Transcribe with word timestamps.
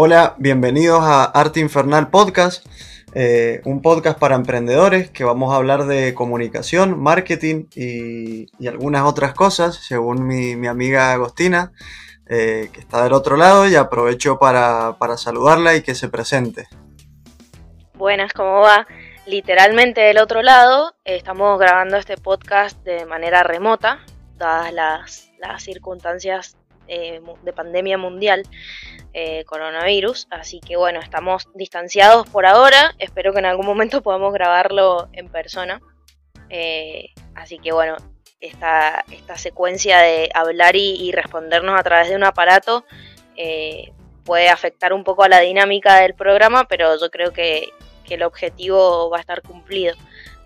Hola, 0.00 0.36
bienvenidos 0.38 1.00
a 1.02 1.24
Arte 1.24 1.58
Infernal 1.58 2.08
Podcast, 2.08 2.64
eh, 3.16 3.60
un 3.64 3.82
podcast 3.82 4.16
para 4.16 4.36
emprendedores 4.36 5.10
que 5.10 5.24
vamos 5.24 5.52
a 5.52 5.56
hablar 5.56 5.86
de 5.86 6.14
comunicación, 6.14 7.02
marketing 7.02 7.64
y, 7.74 8.46
algunas 8.68 9.02
otras 9.02 9.34
cosas, 9.34 9.74
según 9.74 10.24
mi, 10.24 10.68
amiga 10.68 11.10
Agostina, 11.10 11.72
eh, 12.28 12.70
que 12.72 12.78
está 12.78 13.02
del 13.02 13.12
otro 13.12 13.36
lado, 13.36 13.66
y 13.66 13.74
aprovecho 13.74 14.38
para, 14.38 14.94
saludarla 15.16 15.74
y 15.74 15.82
que 15.82 15.96
se 15.96 16.08
presente. 16.08 16.68
Buenas, 17.94 18.32
¿cómo 18.32 18.60
va? 18.60 18.86
Literalmente 19.26 20.00
del 20.00 20.18
otro 20.18 20.42
lado, 20.42 20.94
estamos 21.04 21.58
grabando 21.58 21.96
este 21.96 22.16
podcast 22.16 22.80
de 22.84 23.04
manera 23.04 23.42
remota, 23.42 23.98
dadas 24.36 24.72
las, 24.72 25.32
las 25.40 25.60
circunstancias 25.60 26.56
eh, 26.86 27.20
de 27.42 27.52
pandemia 27.52 27.98
mundial, 27.98 28.44
eh, 29.12 29.44
coronavirus. 29.44 30.28
Así 30.30 30.60
que 30.60 30.76
bueno, 30.76 31.00
estamos 31.00 31.48
distanciados 31.54 32.28
por 32.28 32.46
ahora. 32.46 32.94
Espero 32.98 33.32
que 33.32 33.38
en 33.38 33.46
algún 33.46 33.66
momento 33.66 34.02
podamos 34.02 34.32
grabarlo 34.32 35.08
en 35.12 35.28
persona. 35.28 35.80
Eh, 36.50 37.10
así 37.34 37.58
que 37.58 37.72
bueno, 37.72 37.96
esta, 38.40 39.04
esta 39.10 39.36
secuencia 39.36 39.98
de 39.98 40.30
hablar 40.34 40.76
y, 40.76 41.10
respondernos 41.12 41.78
a 41.78 41.82
través 41.82 42.08
de 42.08 42.16
un 42.16 42.24
aparato 42.24 42.84
puede 44.24 44.48
afectar 44.48 44.92
un 44.92 45.04
poco 45.04 45.22
a 45.22 45.28
la 45.28 45.40
dinámica 45.40 46.00
del 46.00 46.14
programa, 46.14 46.64
pero 46.64 46.98
yo 47.00 47.08
creo 47.08 47.32
que, 47.32 47.70
que 48.04 48.14
el 48.14 48.22
objetivo 48.22 49.08
va 49.10 49.18
a 49.18 49.20
estar 49.20 49.42
cumplido. 49.42 49.94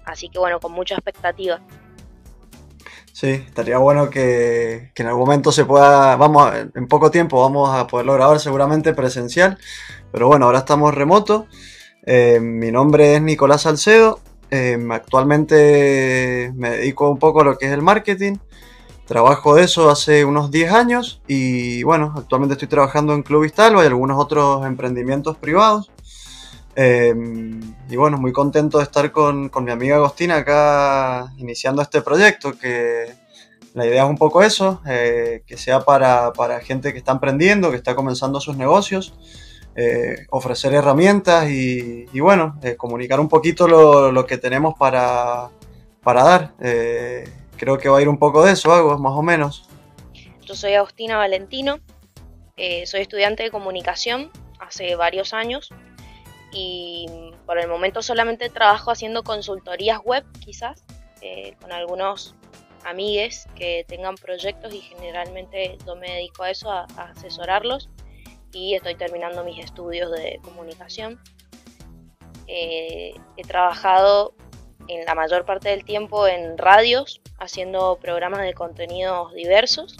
Así 0.05 0.28
que 0.28 0.39
bueno, 0.39 0.61
con 0.61 0.72
mucha 0.72 0.94
expectativa. 0.94 1.61
Sí, 3.13 3.29
estaría 3.29 3.77
bueno 3.77 4.09
que, 4.09 4.91
en 4.95 5.07
algún 5.07 5.25
momento 5.25 5.53
se 5.53 5.67
pueda, 5.67 6.17
vamos, 6.17 6.51
en 6.75 6.89
poco 6.89 7.11
tiempo 7.11 7.43
vamos 7.43 7.69
a 7.75 7.87
poderlo 7.87 8.15
grabar 8.15 8.41
seguramente 8.41 8.95
presencial, 8.95 9.59
pero 10.11 10.29
bueno, 10.29 10.47
ahora 10.47 10.61
estamos 10.61 10.95
remoto. 10.95 11.47
Eh, 12.07 12.41
mi 12.41 12.73
nombre 12.73 13.17
es 13.17 13.23
Nicolás 13.23 13.63
Salcedo, 13.63 14.19
eh, 14.51 14.79
actualmente 14.91 16.53
me 16.57 16.71
dedico 16.71 17.11
un 17.11 17.19
poco 17.19 17.43
a 17.43 17.45
lo 17.45 17.59
que 17.59 17.67
es 17.67 17.73
el 17.73 17.83
marketing, 17.83 18.39
trabajo 19.07 19.57
de 19.57 19.65
eso 19.65 19.91
hace 19.91 20.25
unos 20.25 20.51
10 20.51 20.73
años 20.73 21.21
y 21.29 21.83
bueno, 21.83 22.15
actualmente 22.17 22.55
estoy 22.55 22.69
trabajando 22.69 23.13
en 23.13 23.23
Club 23.23 23.43
Vistalba 23.43 23.85
y 23.85 23.87
algunos 23.87 24.19
otros 24.19 24.65
emprendimientos 24.65 25.37
privados. 25.37 25.92
Em, 26.75 27.61
y 27.89 27.97
bueno, 27.97 28.17
muy 28.17 28.33
contento 28.33 28.78
de 28.78 28.84
estar 28.84 29.12
con, 29.12 29.51
mi 29.62 29.70
amiga 29.70 29.97
Agostina 29.97 30.37
acá 30.37 31.33
iniciando 31.37 31.83
este 31.83 32.01
proyecto, 32.01 32.59
que 32.59 33.12
la 33.75 33.87
idea 33.87 34.05
es 34.05 34.09
un 34.09 34.17
poco 34.17 34.42
eso, 34.42 34.81
eh, 34.87 35.43
que 35.47 35.56
sea 35.56 35.81
para, 35.81 36.33
gente 36.61 36.93
que 36.93 36.98
está 36.98 37.12
emprendiendo, 37.12 37.70
que 37.70 37.77
está 37.77 37.95
comenzando 37.95 38.41
sus 38.41 38.56
negocios, 38.56 39.15
eh, 39.77 40.27
ofrecer 40.31 40.73
herramientas 40.73 41.50
y, 41.50 42.06
bueno, 42.20 42.59
eh, 42.62 42.77
comunicar 42.77 43.20
un 43.20 43.28
poquito 43.28 43.69
lo, 43.69 44.27
que 44.27 44.39
tenemos 44.39 44.75
para, 44.78 45.50
para 46.03 46.25
dar. 46.25 46.55
creo 47.56 47.78
que 47.78 47.89
va 47.89 47.98
a 47.98 48.03
ir 48.03 48.09
un 48.09 48.19
poco 48.19 48.45
de 48.45 48.53
eso, 48.53 48.73
algo 48.73 48.98
más 48.98 49.12
o 49.12 49.23
menos. 49.23 49.69
Yo 50.43 50.55
soy 50.55 50.75
Agostina 50.75 51.19
Valentino, 51.19 51.81
soy 52.56 53.00
estudiante 53.03 53.43
de 53.43 53.50
comunicación 53.50 54.31
hace 54.59 54.97
varios 54.97 55.33
años 55.34 55.70
y 56.53 57.06
por 57.47 57.58
el 57.58 57.69
momento 57.69 58.03
solamente 58.03 58.50
trabajo 58.50 58.91
haciendo 58.91 59.22
consultorías 59.22 60.00
web 60.05 60.25
quizás 60.41 60.84
eh, 61.20 61.56
con 61.61 61.72
algunos 61.72 62.34
amigues 62.84 63.47
que 63.55 63.84
tengan 63.88 64.16
proyectos 64.16 64.75
y 64.75 64.81
generalmente 64.81 65.78
yo 65.87 65.97
me 65.97 66.10
dedico 66.10 66.43
a 66.43 66.50
eso, 66.50 66.71
a, 66.71 66.84
asesorarlos 66.97 67.88
y 68.53 68.75
estoy 68.75 68.97
terminando 68.97 69.44
mis 69.44 69.65
estudios 69.65 70.10
de 70.10 70.41
comunicación. 70.43 71.21
Eh, 72.49 73.15
he 73.37 73.43
trabajado 73.44 74.34
en 74.88 75.04
la 75.06 75.15
mayor 75.15 75.44
parte 75.44 75.71
del 75.71 75.84
tiempo 75.84 76.27
en 76.27 76.59
radios, 76.59 77.21
haciendo 77.38 77.97
programas 77.97 78.43
de 78.43 78.53
contenidos 78.53 79.32
diversos 79.32 79.97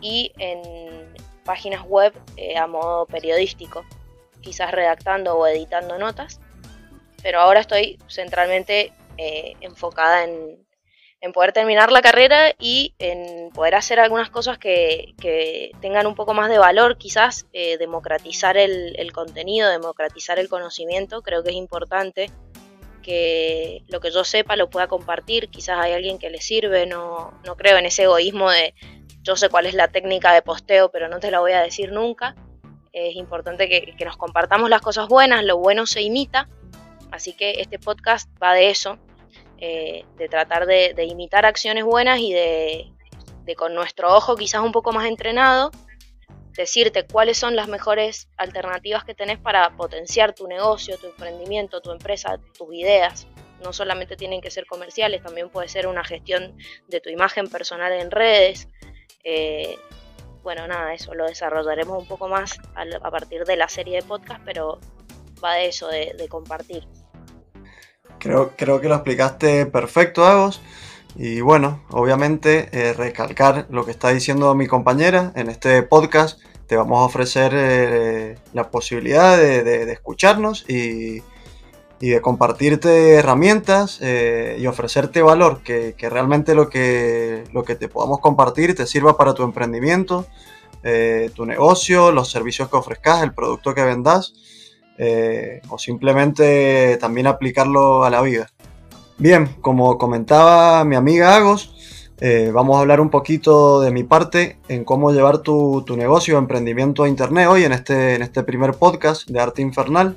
y 0.00 0.32
en 0.38 1.14
páginas 1.44 1.84
web 1.86 2.12
eh, 2.36 2.56
a 2.56 2.66
modo 2.66 3.06
periodístico 3.06 3.84
quizás 4.44 4.70
redactando 4.70 5.36
o 5.36 5.46
editando 5.46 5.98
notas, 5.98 6.38
pero 7.22 7.40
ahora 7.40 7.60
estoy 7.60 7.98
centralmente 8.08 8.92
eh, 9.16 9.54
enfocada 9.60 10.24
en, 10.24 10.62
poder 11.32 11.54
terminar 11.54 11.90
la 11.90 12.02
carrera 12.02 12.52
y 12.58 12.92
en 12.98 13.48
poder 13.54 13.76
hacer 13.76 13.98
algunas 13.98 14.28
cosas 14.28 14.58
que, 14.58 15.14
tengan 15.80 16.06
un 16.06 16.14
poco 16.14 16.34
más 16.34 16.50
de 16.50 16.58
valor, 16.58 16.98
quizás 16.98 17.46
eh, 17.54 17.78
democratizar 17.78 18.58
el, 18.58 19.10
contenido, 19.14 19.70
democratizar 19.70 20.38
el 20.38 20.50
conocimiento, 20.50 21.22
creo 21.22 21.42
que 21.42 21.48
es 21.48 21.56
importante 21.56 22.30
que 23.02 23.84
lo 23.88 24.00
que 24.00 24.10
yo 24.10 24.22
sepa 24.24 24.54
lo 24.56 24.68
pueda 24.68 24.86
compartir, 24.86 25.48
quizás 25.48 25.78
hay 25.78 25.94
alguien 25.94 26.18
que 26.18 26.28
le 26.28 26.42
sirve, 26.42 26.84
no, 26.84 27.32
no 27.46 27.56
creo 27.56 27.78
en 27.78 27.86
ese 27.86 28.02
egoísmo 28.02 28.50
de 28.50 28.74
yo 29.22 29.34
sé 29.34 29.48
cuál 29.48 29.64
es 29.64 29.72
la 29.72 29.88
técnica 29.88 30.34
de 30.34 30.42
posteo, 30.42 30.90
pero 30.90 31.08
no 31.08 31.20
te 31.20 31.30
la 31.30 31.40
voy 31.40 31.52
a 31.52 31.62
decir 31.62 31.90
nunca 31.90 32.34
es 32.94 33.16
importante 33.16 33.68
que, 33.68 34.04
nos 34.04 34.16
compartamos 34.16 34.70
las 34.70 34.80
cosas 34.80 35.08
buenas, 35.08 35.44
lo 35.44 35.58
bueno 35.58 35.84
se 35.84 36.00
imita, 36.00 36.48
así 37.10 37.32
que 37.32 37.60
este 37.60 37.78
podcast 37.78 38.30
va 38.40 38.54
de 38.54 38.70
eso, 38.70 38.98
eh, 39.58 40.04
de 40.16 40.28
tratar 40.28 40.64
de, 40.66 40.94
imitar 41.04 41.44
acciones 41.44 41.84
buenas 41.84 42.20
y 42.20 42.32
de, 42.32 42.92
con 43.56 43.74
nuestro 43.74 44.14
ojo 44.14 44.36
quizás 44.36 44.62
un 44.62 44.70
poco 44.70 44.92
más 44.92 45.06
entrenado, 45.06 45.72
decirte 46.56 47.04
cuáles 47.04 47.36
son 47.36 47.56
las 47.56 47.66
mejores 47.66 48.28
alternativas 48.36 49.04
que 49.04 49.14
tenés 49.14 49.38
para 49.38 49.76
potenciar 49.76 50.32
tu 50.32 50.46
negocio, 50.46 50.96
tu 50.96 51.08
emprendimiento, 51.08 51.80
tu 51.80 51.90
empresa, 51.90 52.38
tus 52.56 52.72
ideas. 52.72 53.26
No 53.64 53.72
solamente 53.72 54.14
tienen 54.16 54.40
que 54.40 54.50
ser 54.50 54.66
comerciales, 54.66 55.22
también 55.22 55.48
puede 55.48 55.68
ser 55.68 55.88
una 55.88 56.04
gestión 56.04 56.56
de 56.86 57.00
tu 57.00 57.08
imagen 57.08 57.48
personal 57.48 57.92
en 57.92 58.10
redes, 58.10 58.68
eh, 59.24 59.78
bueno, 60.44 60.68
nada, 60.68 60.92
eso 60.92 61.14
lo 61.14 61.26
desarrollaremos 61.26 61.98
un 61.98 62.06
poco 62.06 62.28
más 62.28 62.60
a, 62.76 63.10
partir 63.10 63.44
de 63.44 63.56
la 63.56 63.68
serie 63.68 63.96
de 63.96 64.02
podcast, 64.02 64.40
pero 64.44 64.78
va 65.42 65.54
de 65.54 65.68
eso, 65.68 65.88
de, 65.88 66.28
compartir. 66.28 66.86
Creo, 68.18 68.52
creo 68.56 68.80
que 68.80 68.88
lo 68.88 68.94
explicaste 68.94 69.66
perfecto, 69.66 70.24
Agos. 70.24 70.60
Y 71.16 71.40
bueno, 71.40 71.82
obviamente 71.90 72.68
eh, 72.72 72.92
recalcar 72.92 73.66
lo 73.70 73.84
que 73.84 73.92
está 73.92 74.10
diciendo 74.10 74.54
mi 74.54 74.66
compañera 74.66 75.32
en 75.34 75.48
este 75.48 75.82
podcast. 75.82 76.40
Te 76.66 76.76
vamos 76.76 77.00
a 77.00 77.04
ofrecer 77.04 77.52
eh, 77.54 78.38
la 78.52 78.70
posibilidad 78.70 79.36
de, 79.38 79.90
escucharnos 79.92 80.68
y, 80.68 81.22
de 82.00 82.20
compartirte 82.20 83.14
herramientas 83.14 83.98
eh, 84.00 84.56
y 84.58 84.66
ofrecerte 84.66 85.22
valor, 85.22 85.62
que, 85.62 85.94
realmente 85.98 86.54
lo 86.54 86.68
que, 86.68 87.44
lo 87.52 87.64
que 87.64 87.76
te 87.76 87.88
podamos 87.88 88.20
compartir 88.20 88.74
te 88.74 88.86
sirva 88.86 89.16
para 89.16 89.34
tu 89.34 89.42
emprendimiento, 89.42 90.26
eh, 90.82 91.30
tu 91.34 91.46
negocio, 91.46 92.12
los 92.12 92.30
servicios 92.30 92.68
que 92.68 92.76
ofrezcas, 92.76 93.22
el 93.22 93.32
producto 93.32 93.74
que 93.74 93.84
vendas, 93.84 94.34
eh, 94.98 95.60
o 95.68 95.78
simplemente 95.78 96.98
también 96.98 97.26
aplicarlo 97.26 98.04
a 98.04 98.10
la 98.10 98.20
vida. 98.20 98.50
Bien, 99.16 99.46
como 99.60 99.96
comentaba 99.96 100.84
mi 100.84 100.96
amiga 100.96 101.36
Agos, 101.36 101.70
vamos 102.52 102.76
a 102.76 102.80
hablar 102.80 103.00
un 103.02 103.10
poquito 103.10 103.82
de 103.82 103.90
mi 103.90 104.02
parte 104.02 104.58
en 104.68 104.84
cómo 104.84 105.12
llevar 105.12 105.38
tu, 105.38 105.82
tu 105.86 105.94
negocio 105.94 106.38
emprendimiento 106.38 107.04
a 107.04 107.08
internet 107.08 107.48
hoy 107.48 107.64
en 107.64 107.72
este, 107.72 108.14
en 108.14 108.22
este 108.22 108.42
primer 108.42 108.72
podcast 108.72 109.28
de 109.28 109.40
Arte 109.40 109.60
Infernal. 109.62 110.16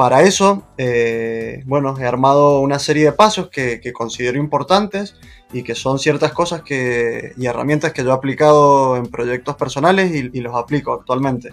Para 0.00 0.22
eso, 0.22 0.62
eh, 0.78 1.62
bueno, 1.66 1.94
he 1.98 2.06
armado 2.06 2.60
una 2.60 2.78
serie 2.78 3.04
de 3.04 3.12
pasos 3.12 3.50
que, 3.50 3.82
considero 3.92 4.38
importantes 4.38 5.14
y 5.52 5.62
que 5.62 5.74
son 5.74 5.98
ciertas 5.98 6.32
cosas 6.32 6.62
que, 6.62 7.34
y 7.36 7.44
herramientas 7.44 7.92
que 7.92 8.02
yo 8.02 8.08
he 8.08 8.14
aplicado 8.14 8.96
en 8.96 9.08
proyectos 9.08 9.56
personales 9.56 10.10
y, 10.10 10.40
los 10.40 10.56
aplico 10.56 10.94
actualmente. 10.94 11.50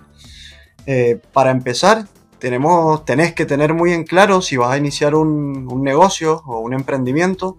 Eh, 0.85 1.19
para 1.33 1.51
empezar, 1.51 2.07
tenemos, 2.39 3.03
tenés 3.03 3.33
que 3.33 3.45
tener 3.45 3.73
muy 3.73 3.91
en 3.91 4.05
claro 4.05 4.41
si 4.41 4.55
vas 4.55 4.71
a 4.71 4.77
iniciar 4.77 5.13
un, 5.13 5.83
negocio 5.83 6.41
o 6.45 6.61
un 6.61 6.73
emprendimiento, 6.73 7.57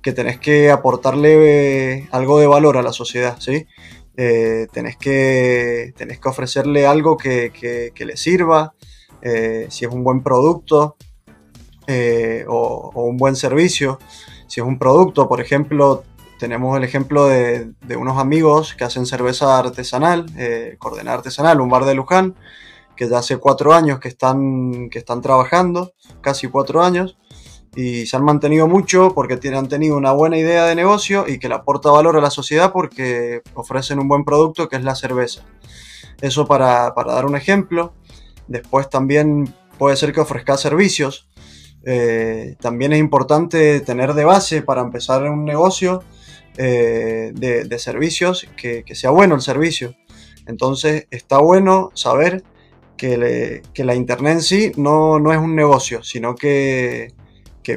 que 0.00 0.12
tenés 0.12 0.38
que 0.38 0.70
aportarle 0.70 1.94
eh, 1.96 2.08
algo 2.12 2.38
de 2.38 2.46
valor 2.46 2.76
a 2.76 2.82
la 2.82 2.92
sociedad, 2.92 3.40
¿sí? 3.40 3.66
tenés, 4.14 4.96
que, 4.96 5.92
tenés 5.96 6.20
que 6.20 6.28
ofrecerle 6.28 6.86
algo 6.86 7.16
que, 7.16 7.50
que 7.92 8.04
le 8.04 8.16
sirva, 8.16 8.74
eh, 9.24 9.66
si 9.70 9.84
es 9.84 9.90
un 9.90 10.04
buen 10.04 10.22
producto 10.22 10.96
eh, 11.86 12.44
o, 12.48 12.92
un 12.94 13.16
buen 13.16 13.36
servicio. 13.36 13.98
Si 14.46 14.60
es 14.60 14.66
un 14.66 14.78
producto, 14.78 15.28
por 15.28 15.40
ejemplo, 15.40 16.04
tenemos 16.38 16.76
el 16.76 16.84
ejemplo 16.84 17.26
de, 17.26 17.72
unos 17.96 18.18
amigos 18.18 18.74
que 18.74 18.84
hacen 18.84 19.06
cerveza 19.06 19.58
artesanal, 19.58 20.26
eh, 20.36 20.76
Artesanal, 21.06 21.60
un 21.60 21.70
bar 21.70 21.84
de 21.84 21.94
Luján, 21.94 22.34
que 22.96 23.08
ya 23.08 23.18
hace 23.18 23.38
cuatro 23.38 23.72
años 23.72 23.98
que 23.98 24.08
están, 24.08 24.88
que 24.90 24.98
están 24.98 25.20
trabajando, 25.20 25.92
casi 26.20 26.46
cuatro 26.46 26.82
años, 26.82 27.16
y 27.74 28.06
se 28.06 28.16
han 28.16 28.24
mantenido 28.24 28.68
mucho 28.68 29.14
porque 29.14 29.36
tienen, 29.36 29.60
han 29.60 29.68
tenido 29.68 29.96
una 29.96 30.12
buena 30.12 30.38
idea 30.38 30.66
de 30.66 30.74
negocio 30.74 31.24
y 31.26 31.38
que 31.38 31.48
le 31.48 31.54
aporta 31.54 31.90
valor 31.90 32.16
a 32.16 32.20
la 32.20 32.30
sociedad 32.30 32.72
porque 32.72 33.42
ofrecen 33.54 33.98
un 33.98 34.06
buen 34.06 34.24
producto 34.24 34.68
que 34.68 34.76
es 34.76 34.84
la 34.84 34.94
cerveza. 34.94 35.42
Eso 36.20 36.46
para, 36.46 36.92
dar 36.94 37.26
un 37.26 37.36
ejemplo. 37.36 37.94
Después 38.48 38.90
también 38.90 39.54
puede 39.78 39.96
ser 39.96 40.12
que 40.12 40.20
ofrezca 40.20 40.56
servicios. 40.56 41.28
Eh, 41.84 42.56
también 42.60 42.92
es 42.92 42.98
importante 42.98 43.80
tener 43.80 44.14
de 44.14 44.24
base 44.24 44.62
para 44.62 44.82
empezar 44.82 45.22
un 45.24 45.44
negocio 45.44 46.02
eh, 46.56 47.32
de, 47.34 47.78
servicios 47.78 48.46
que, 48.56 48.84
sea 48.94 49.10
bueno 49.10 49.34
el 49.34 49.40
servicio. 49.40 49.94
Entonces 50.46 51.06
está 51.10 51.38
bueno 51.38 51.90
saber 51.94 52.44
que, 52.96 53.62
la 53.76 53.94
Internet 53.94 54.34
en 54.34 54.42
sí 54.42 54.72
no, 54.76 55.18
no, 55.18 55.32
es 55.32 55.38
un 55.38 55.54
negocio, 55.54 56.02
sino 56.02 56.34
que, 56.34 57.12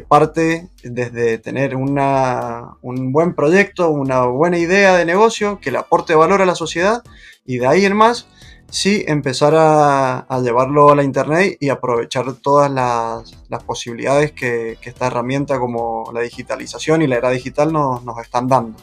parte 0.07 0.69
desde 0.83 1.37
tener 1.37 1.75
una, 1.75 2.75
un 2.81 3.11
buen 3.11 3.33
proyecto, 3.33 3.89
una 3.89 4.25
buena 4.25 4.57
idea 4.57 4.95
de 4.95 5.05
negocio 5.05 5.59
que 5.59 5.71
le 5.71 5.77
aporte 5.77 6.13
valor 6.13 6.41
a 6.41 6.45
la 6.45 6.55
sociedad 6.55 7.03
y 7.45 7.57
de 7.57 7.67
ahí 7.67 7.85
en 7.85 7.95
más 7.95 8.27
sí 8.69 9.03
empezar 9.07 9.53
a, 9.55 10.25
llevarlo 10.41 10.89
a 10.89 10.95
la 10.95 11.03
internet 11.03 11.57
y 11.59 11.69
aprovechar 11.69 12.25
todas 12.41 12.71
las, 12.71 13.63
posibilidades 13.63 14.31
que, 14.31 14.77
esta 14.81 15.07
herramienta 15.07 15.59
como 15.59 16.09
la 16.13 16.21
digitalización 16.21 17.01
y 17.01 17.07
la 17.07 17.17
era 17.17 17.29
digital 17.31 17.71
nos, 17.71 18.03
nos 18.03 18.19
están 18.19 18.47
dando. 18.47 18.77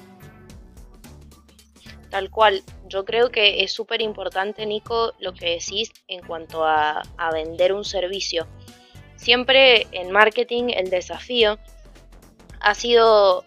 Tal 2.11 2.31
cual, 2.31 2.63
yo 2.89 3.05
creo 3.05 3.31
que 3.31 3.65
es 3.65 3.73
súper 3.73 4.01
importante, 4.01 4.67
Nico, 4.67 5.15
lo 5.19 5.35
que 5.35 5.51
decís 5.51 5.91
en 6.07 6.25
cuanto 6.25 6.65
a, 6.65 7.03
a 7.17 7.33
vender 7.33 7.73
un 7.73 7.85
servicio. 7.85 8.47
Siempre 9.17 9.87
en 9.91 10.13
marketing 10.13 10.71
el 10.75 10.91
desafío 10.91 11.59
ha 12.61 12.75
sido 12.75 13.45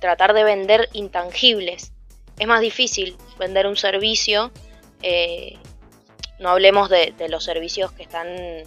tratar 0.00 0.34
de 0.34 0.44
vender 0.44 0.88
intangibles. 0.92 1.92
Es 2.38 2.46
más 2.46 2.60
difícil 2.60 3.16
vender 3.38 3.66
un 3.66 3.76
servicio, 3.76 4.50
eh, 5.02 5.58
no 6.40 6.48
hablemos 6.48 6.88
de, 6.88 7.14
los 7.28 7.44
servicios 7.44 7.92
que 7.92 8.02
están 8.02 8.26
eh, 8.26 8.64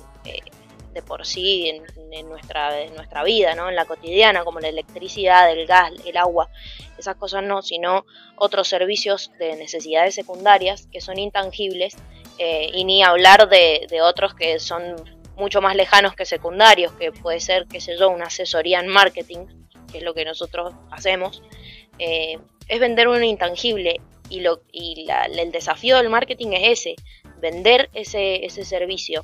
de 0.94 1.02
por 1.02 1.26
sí 1.26 1.70
en, 1.70 2.30
nuestra, 2.30 3.24
vida, 3.24 3.56
¿no? 3.56 3.68
en 3.68 3.76
la 3.76 3.86
cotidiana, 3.86 4.44
como 4.44 4.60
la 4.60 4.70
electricidad, 4.70 5.52
el 5.52 5.66
gas, 5.66 5.92
el 6.06 6.16
agua, 6.18 6.50
esas 6.98 7.16
cosas 7.16 7.44
no, 7.44 7.64
sino 7.64 8.06
otros 8.36 8.68
servicios 8.68 9.32
de 9.40 9.56
necesidades 9.56 10.14
secundarias 10.14 10.88
que 10.92 11.02
son 11.02 11.18
intangibles 11.18 11.96
eh, 12.38 12.70
y 12.72 12.86
ni 12.86 13.04
hablar 13.04 13.50
de, 13.50 13.88
otros 14.04 14.36
que 14.36 14.60
son 14.60 14.96
mucho 15.36 15.62
más 15.62 15.76
lejanos 15.76 16.16
que 16.16 16.26
secundarios, 16.26 16.92
que 16.94 17.12
puede 17.12 17.40
ser, 17.40 17.66
qué 17.68 17.82
sé 17.82 17.98
yo, 17.98 18.10
una 18.10 18.26
asesoría 18.26 18.80
en 18.80 18.88
marketing, 18.88 19.48
que 19.92 19.98
es 19.98 20.04
lo 20.04 20.14
que 20.14 20.26
nosotros 20.26 20.74
hacemos, 20.92 21.42
eh, 21.98 22.38
es 22.68 22.80
vender 22.80 23.08
un 23.08 23.24
intangible 23.24 24.00
y, 24.30 24.42
lo, 24.42 24.62
y 24.72 25.08
el 25.38 25.52
desafío 25.52 25.98
del 25.98 26.10
marketing 26.10 26.54
es 26.54 26.80
ese, 26.80 26.96
vender 27.44 27.90
ese, 27.94 28.44
ese 28.44 28.66
servicio. 28.66 29.24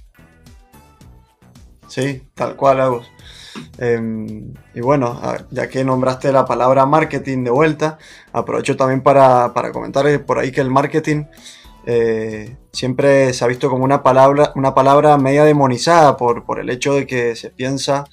Sí, 1.87 2.21
tal 2.35 2.55
cual, 2.55 2.81
Agus. 2.81 3.07
Em, 3.79 4.53
y 4.75 4.81
bueno, 4.81 5.19
ya 5.49 5.67
que 5.67 5.83
nombraste 5.83 6.31
la 6.31 6.45
palabra 6.45 6.85
marketing 6.85 7.43
de 7.45 7.49
vuelta, 7.49 7.97
aprovecho 8.31 8.77
también 8.77 9.01
para, 9.01 9.53
para 9.53 9.71
comentar 9.71 10.05
por 10.25 10.37
ahí 10.37 10.51
que 10.51 10.61
el 10.61 10.69
marketing 10.69 11.25
eh, 11.85 12.57
siempre 12.71 13.33
se 13.33 13.43
ha 13.43 13.47
visto 13.47 13.69
como 13.69 13.83
una 13.83 14.03
palabra, 14.03 14.51
una 14.55 14.75
palabra 14.75 15.17
media 15.17 15.43
demonizada 15.45 16.17
por, 16.17 16.45
por 16.45 16.59
el 16.59 16.69
hecho 16.69 16.93
de 16.93 17.07
que 17.07 17.35
se 17.35 17.49
piensa 17.49 18.03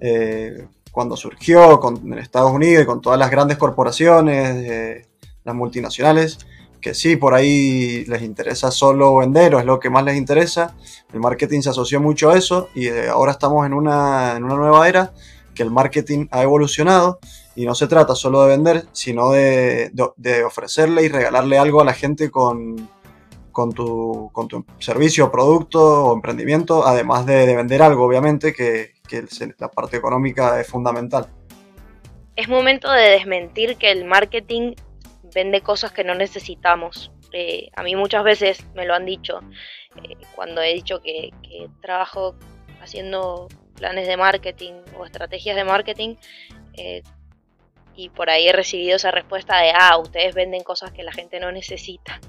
eh, 0.00 0.66
cuando 0.90 1.16
surgió 1.16 1.78
con, 1.80 2.12
en 2.12 2.18
Estados 2.18 2.52
Unidos 2.52 2.84
y 2.84 2.86
con 2.86 3.00
todas 3.00 3.18
las 3.18 3.30
grandes 3.30 3.58
corporaciones, 3.58 4.56
eh, 4.64 5.06
las 5.44 5.54
multinacionales, 5.54 6.38
que 6.80 6.94
sí, 6.94 7.16
por 7.16 7.34
ahí 7.34 8.04
les 8.06 8.22
interesa 8.22 8.70
solo 8.70 9.16
vender 9.16 9.54
o 9.54 9.58
es 9.58 9.64
lo 9.64 9.78
que 9.78 9.90
más 9.90 10.04
les 10.04 10.16
interesa. 10.16 10.76
El 11.12 11.20
marketing 11.20 11.60
se 11.60 11.70
asoció 11.70 12.00
mucho 12.00 12.30
a 12.30 12.38
eso 12.38 12.68
y 12.74 12.88
ahora 12.88 13.32
estamos 13.32 13.66
en 13.66 13.74
una, 13.74 14.36
en 14.36 14.44
una 14.44 14.54
nueva 14.54 14.88
era 14.88 15.12
que 15.54 15.62
el 15.62 15.70
marketing 15.70 16.26
ha 16.30 16.42
evolucionado 16.42 17.18
y 17.56 17.66
no 17.66 17.74
se 17.74 17.86
trata 17.86 18.14
solo 18.14 18.42
de 18.42 18.48
vender, 18.48 18.86
sino 18.92 19.30
de, 19.30 19.90
de 20.16 20.44
ofrecerle 20.44 21.02
y 21.02 21.08
regalarle 21.08 21.58
algo 21.58 21.80
a 21.80 21.84
la 21.84 21.92
gente 21.92 22.30
con, 22.30 22.88
con 23.52 23.72
tu, 23.72 24.30
con 24.32 24.48
tu 24.48 24.64
servicio, 24.78 25.30
producto 25.30 26.04
o 26.04 26.14
emprendimiento, 26.14 26.86
además 26.86 27.26
de, 27.26 27.54
vender 27.54 27.82
algo, 27.82 28.04
obviamente, 28.04 28.52
que, 28.52 28.92
la 29.58 29.68
parte 29.68 29.96
económica 29.96 30.60
es 30.60 30.68
fundamental. 30.68 31.26
Es 32.36 32.48
momento 32.48 32.90
de 32.90 33.10
desmentir 33.10 33.76
que 33.76 33.90
el 33.90 34.04
marketing 34.04 34.74
vende 35.34 35.60
cosas 35.60 35.92
que 35.92 36.04
no 36.04 36.14
necesitamos. 36.14 37.12
Eh, 37.32 37.70
a 37.76 37.82
mí 37.82 37.94
muchas 37.96 38.24
veces 38.24 38.66
me 38.74 38.86
lo 38.86 38.94
han 38.94 39.06
dicho 39.06 39.40
eh, 40.02 40.16
cuando 40.34 40.60
he 40.62 40.74
dicho 40.74 41.00
que, 41.00 41.30
trabajo 41.80 42.34
haciendo 42.80 43.48
planes 43.76 44.06
de 44.08 44.16
marketing 44.16 44.74
o 44.98 45.04
estrategias 45.04 45.56
de 45.56 45.64
marketing 45.64 46.16
eh, 46.76 47.02
y 47.94 48.08
por 48.08 48.30
ahí 48.30 48.48
he 48.48 48.52
recibido 48.52 48.96
esa 48.96 49.10
respuesta 49.10 49.60
de, 49.60 49.72
ah, 49.74 49.98
ustedes 49.98 50.34
venden 50.34 50.62
cosas 50.62 50.92
que 50.92 51.02
la 51.02 51.12
gente 51.12 51.38
no 51.38 51.52
necesita 51.52 52.20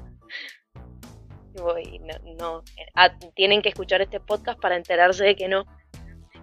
no, 2.40 2.64
ah, 2.96 3.18
tienen 3.36 3.62
que 3.62 3.70
escuchar 3.70 4.02
este 4.02 4.20
podcast 4.20 4.60
para 4.60 4.76
enterarse 4.76 5.24
de 5.24 5.36
que 5.36 5.48
no. 5.48 5.66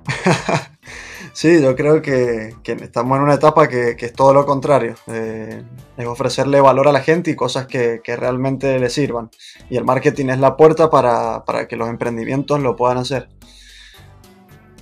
sí, 1.32 1.60
yo 1.60 1.76
creo 1.76 2.02
que, 2.02 2.54
estamos 2.64 3.16
en 3.16 3.24
una 3.24 3.34
etapa 3.34 3.68
que, 3.68 3.96
es 3.98 4.12
todo 4.12 4.32
lo 4.32 4.46
contrario. 4.46 4.94
Eh, 5.06 5.62
es 5.96 6.06
ofrecerle 6.06 6.60
valor 6.60 6.88
a 6.88 6.92
la 6.92 7.00
gente 7.00 7.30
y 7.30 7.36
cosas 7.36 7.66
que, 7.66 8.00
realmente 8.04 8.78
le 8.78 8.90
sirvan. 8.90 9.30
Y 9.70 9.76
el 9.76 9.84
marketing 9.84 10.26
es 10.26 10.38
la 10.38 10.56
puerta 10.56 10.90
para, 10.90 11.42
que 11.68 11.76
los 11.76 11.88
emprendimientos 11.88 12.60
lo 12.60 12.76
puedan 12.76 12.98
hacer. 12.98 13.28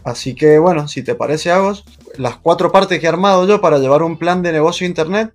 Así 0.04 0.34
que 0.36 0.58
bueno, 0.58 0.86
si 0.86 1.02
te 1.02 1.16
parece, 1.16 1.50
Agos, 1.50 1.84
las 2.16 2.36
cuatro 2.36 2.70
partes 2.70 3.00
que 3.00 3.06
he 3.06 3.08
armado 3.08 3.46
yo 3.46 3.60
para 3.60 3.78
llevar 3.78 4.02
un 4.02 4.18
plan 4.18 4.40
de 4.40 4.52
negocio 4.52 4.86
internet 4.86 5.32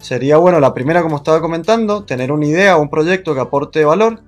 sería, 0.00 0.36
bueno, 0.38 0.58
la 0.60 0.74
primera, 0.74 1.02
como 1.02 1.18
estaba 1.18 1.40
comentando, 1.40 2.04
tener 2.04 2.32
una 2.32 2.46
idea 2.46 2.76
o 2.76 2.82
un 2.82 2.90
proyecto 2.90 3.34
que 3.34 3.40
aporte 3.40 3.84
valor. 3.84 4.22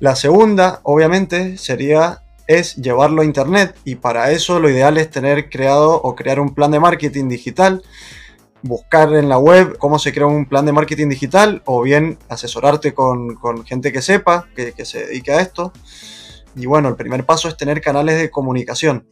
La 0.00 0.16
segunda, 0.16 0.80
obviamente, 0.84 1.58
sería 1.58 2.21
es 2.46 2.76
llevarlo 2.76 3.22
a 3.22 3.24
internet 3.24 3.76
y 3.84 3.96
para 3.96 4.30
eso 4.30 4.60
lo 4.60 4.68
ideal 4.68 4.98
es 4.98 5.10
tener 5.10 5.48
creado 5.48 6.00
o 6.00 6.14
crear 6.14 6.40
un 6.40 6.54
plan 6.54 6.70
de 6.70 6.80
marketing 6.80 7.28
digital, 7.28 7.82
buscar 8.62 9.12
en 9.14 9.28
la 9.28 9.38
web 9.38 9.76
cómo 9.78 9.98
se 9.98 10.12
crea 10.12 10.26
un 10.26 10.46
plan 10.46 10.66
de 10.66 10.72
marketing 10.72 11.08
digital 11.08 11.62
o 11.64 11.82
bien 11.82 12.18
asesorarte 12.28 12.94
con, 12.94 13.36
gente 13.64 13.92
que 13.92 14.02
sepa, 14.02 14.48
que, 14.54 14.72
que 14.72 14.84
se 14.84 15.06
dedique 15.06 15.32
a 15.32 15.40
esto. 15.40 15.72
Y 16.54 16.66
bueno, 16.66 16.88
el 16.88 16.96
primer 16.96 17.24
paso 17.24 17.48
es 17.48 17.56
tener 17.56 17.80
canales 17.80 18.18
de 18.20 18.30
comunicación. 18.30 19.06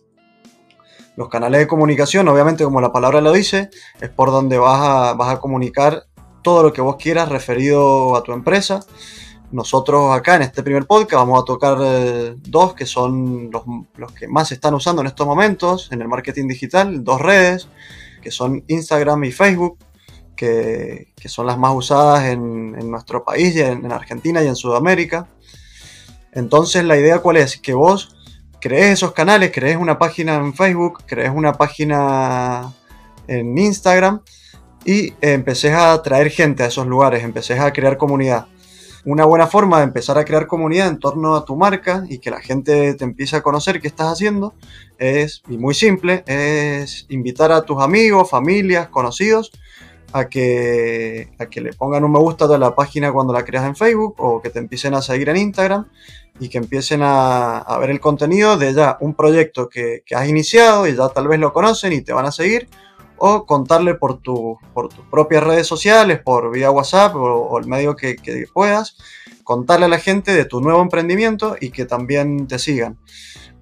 Los 1.17 1.29
canales 1.29 1.61
de 1.61 1.67
comunicación, 1.67 2.29
obviamente 2.29 2.65
como 2.65 2.81
la 2.81 2.93
palabra 2.93 3.21
lo 3.21 3.33
dice, 3.33 3.71
es 4.01 4.09
por 4.09 4.31
donde 4.31 4.59
vas 4.59 4.81
a, 4.81 5.15
vas 5.15 5.35
a 5.35 5.41
comunicar 5.41 6.05
todo 6.43 6.63
lo 6.63 6.73
que 6.73 6.81
vos 6.81 6.97
quieras 6.97 7.29
referido 7.29 8.17
a 8.17 8.23
tu 8.23 8.33
empresa 8.33 8.81
nosotros 9.53 10.15
acá 10.17 10.37
en 10.37 10.43
este 10.43 10.63
primer 10.63 10.87
podcast 10.87 11.23
vamos 11.23 11.43
a 11.43 11.45
tocar 11.45 11.79
eh, 11.81 12.37
dos 12.39 12.75
que 12.75 12.87
son 12.87 13.51
los, 13.51 14.13
que 14.13 14.29
más 14.29 14.49
se 14.49 14.55
están 14.55 14.75
usando 14.75 15.03
en 15.03 15.09
estos 15.09 15.27
momentos 15.27 15.89
en 15.91 16.03
el 16.03 16.09
marketing 16.09 16.47
digital, 16.47 17.03
dos 17.03 17.21
redes, 17.21 17.69
que 18.23 18.31
son 18.31 18.63
Instagram 18.69 19.25
y 19.25 19.33
Facebook, 19.33 19.79
que, 20.37 21.13
son 21.27 21.47
las 21.47 21.59
más 21.59 21.75
usadas 21.75 22.25
en, 22.27 22.91
nuestro 22.91 23.25
país, 23.25 23.57
en, 23.57 23.85
en, 23.85 23.93
Argentina 23.93 24.43
y 24.43 24.47
en 24.47 24.57
Sudamérica. 24.57 25.29
Entonces 26.33 26.85
la 26.85 26.97
idea 26.97 27.19
cuál 27.19 27.39
es? 27.39 27.59
Que 27.59 27.75
vos 27.75 28.17
crees 28.61 28.93
esos 28.93 29.13
canales, 29.13 29.51
crees 29.53 29.77
una 29.77 29.99
página 29.99 30.37
en 30.37 30.55
Facebook, 30.55 31.03
crees 31.07 31.31
una 31.35 31.55
página 31.55 32.73
en 33.27 33.59
Instagram 33.59 34.21
y 34.85 35.13
empecés 35.21 35.75
a 35.75 36.01
traer 36.03 36.31
gente 36.31 36.63
a 36.63 36.67
esos 36.67 36.87
lugares, 36.87 37.25
empecés 37.25 37.59
a 37.59 37.73
crear 37.73 37.97
comunidad 37.97 38.47
una 39.05 39.25
buena 39.25 39.47
forma 39.47 39.79
de 39.79 39.85
empezar 39.85 40.19
a 40.19 40.25
crear 40.25 40.47
comunidad 40.47 40.89
en 40.89 40.99
torno 40.99 41.35
a 41.35 41.45
tu 41.45 41.57
marca 41.57 42.05
y 42.09 42.19
que 42.19 42.31
la 42.31 42.41
gente 42.41 42.95
te 42.95 43.05
empiece 43.05 43.37
a 43.37 43.43
conocer 43.43 43.81
qué 43.81 43.89
estás 43.89 44.09
haciendo 44.09 44.55
es, 44.99 45.43
y 45.49 45.57
muy 45.57 45.75
simple, 45.75 46.23
es 46.27 47.07
invitar 47.09 47.53
a 47.53 47.63
tus 47.63 47.83
amigos, 47.83 48.29
familias, 48.29 48.89
conocidos 48.89 49.53
a 50.13 50.29
que, 50.29 51.31
a 51.39 51.47
que 51.47 51.61
le 51.61 51.73
pongan 51.73 52.05
un 52.05 52.13
me 52.13 52.19
gusta 52.19 52.45
a 52.47 52.59
la 52.59 52.75
página 52.75 53.13
cuando 53.13 53.33
la 53.33 53.45
creas 53.45 53.65
en 53.65 53.77
Facebook 53.77 54.17
o 54.19 54.43
que 54.43 54.51
te 54.51 54.59
empiecen 54.59 54.95
a 54.95 55.03
seguir 55.03 55.29
en 55.29 55.37
Instagram 55.37 55.87
y 56.39 56.49
que 56.49 56.59
empiecen 56.59 57.01
a, 57.03 57.65
ver 57.81 57.91
el 57.91 58.01
contenido 58.01 58.57
de 58.57 58.75
ya 58.75 58.99
un 59.01 59.15
proyecto 59.15 59.69
que, 59.69 60.03
que 60.05 60.15
has 60.15 60.29
iniciado 60.29 60.87
y 60.89 60.97
ya 60.97 61.09
tal 61.09 61.29
vez 61.29 61.39
lo 61.39 61.53
conocen 61.53 61.93
y 61.93 62.03
te 62.03 62.13
van 62.13 62.27
a 62.27 62.33
seguir 62.33 62.69
o 63.23 63.45
contarle 63.45 63.95
por, 63.95 64.19
tu, 64.19 64.59
por 64.73 64.89
tus 64.89 65.05
propias 65.07 65.45
redes 65.45 65.67
sociales, 65.67 66.21
por 66.25 66.51
vía 66.51 66.71
WhatsApp 66.71 67.15
o, 67.15 67.59
el 67.59 67.67
medio 67.67 67.95
que, 67.95 68.17
puedas, 68.53 68.97
contarle 69.45 69.85
a 69.85 69.89
la 69.89 69.99
gente 69.99 70.33
de 70.33 70.47
tu 70.47 70.63
nuevo 70.63 70.81
emprendimiento 70.81 71.55
y 71.61 71.71
que 71.71 71.85
también 71.85 72.47
te 72.47 72.59
sigan. 72.59 72.99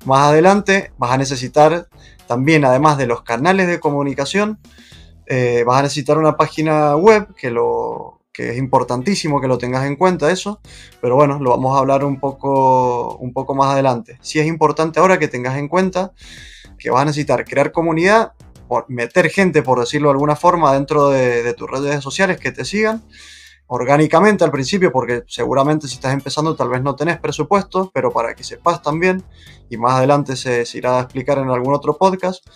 Más 0.05 0.29
adelante 0.29 0.93
vas 0.97 1.11
a 1.11 1.19
necesitar 1.19 1.89
también, 2.29 2.65
además 2.65 2.99
de 2.99 3.07
los 3.07 3.23
canales 3.23 3.67
de 3.67 3.81
comunicación, 3.81 4.61
eh, 5.27 5.65
vas 5.67 5.81
a 5.81 5.83
necesitar 5.83 6.19
una 6.19 6.37
página 6.37 6.95
web 6.95 7.35
que 7.35 7.51
lo, 7.51 8.21
que 8.33 8.51
es 8.51 8.59
importantísimo 8.59 9.41
que 9.41 9.49
lo 9.49 9.59
tengas 9.59 9.87
en 9.87 9.97
cuenta 9.97 10.31
eso, 10.31 10.61
pero 11.01 11.17
bueno, 11.17 11.41
lo 11.41 11.51
vamos 11.51 11.75
a 11.75 11.81
hablar 11.81 12.05
un 12.05 12.21
poco, 12.21 13.17
un 13.17 13.33
poco 13.33 13.57
más 13.57 13.73
adelante. 13.73 14.19
Sí 14.21 14.39
es 14.39 14.47
importante 14.47 15.01
ahora 15.01 15.19
que 15.19 15.27
tengas 15.27 15.59
en 15.59 15.67
cuenta 15.67 16.13
que 16.79 16.91
vas 16.91 17.03
a 17.03 17.07
necesitar 17.07 17.45
crear 17.45 17.73
comunidad, 17.73 18.35
meter 18.89 19.31
gente, 19.31 19.63
por 19.63 19.81
decirlo 19.81 20.09
de 20.09 20.13
alguna 20.13 20.37
forma, 20.37 20.73
dentro 20.73 21.09
de, 21.09 21.43
de 21.43 21.55
tus 21.55 21.71
redes 21.71 22.03
sociales 22.03 22.39
que 22.39 22.53
te 22.53 22.65
sigan 22.65 23.03
orgánicamente 23.69 24.45
al 24.45 24.51
principio, 24.51 24.91
porque 24.91 25.25
seguramente 25.27 25.87
si 25.87 25.95
estás 25.95 26.15
empezando 26.15 26.57
tal 26.57 26.71
vez 26.71 26.83
no 26.83 26.97
tenés 26.97 27.19
presupuesto, 27.19 27.91
pero 27.93 28.11
para 28.11 28.35
que 28.35 28.43
sepas 28.43 28.83
también, 28.83 29.23
y 29.69 29.77
más 29.77 29.95
adelante 29.95 30.37
se, 30.37 30.65
irá 30.75 30.99
a 30.99 31.03
explicar 31.03 31.39
en 31.39 31.51
algún 31.51 31.75
otro 31.75 31.97
podcast, 31.99 32.47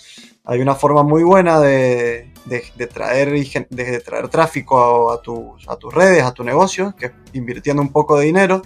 hay 0.44 0.60
una 0.60 0.74
forma 0.74 1.02
muy 1.02 1.22
buena 1.22 1.60
de, 1.60 2.32
traer, 2.92 3.30
de 3.68 4.00
traer 4.00 4.28
tráfico 4.28 5.10
a, 5.12 5.16
a 5.16 5.76
tus 5.76 5.94
redes, 5.94 6.24
a 6.24 6.32
tu 6.32 6.44
negocio, 6.44 6.96
que 6.96 7.06
es 7.06 7.12
invirtiendo 7.34 7.82
un 7.82 7.92
poco 7.92 8.18
de 8.18 8.26
dinero. 8.26 8.62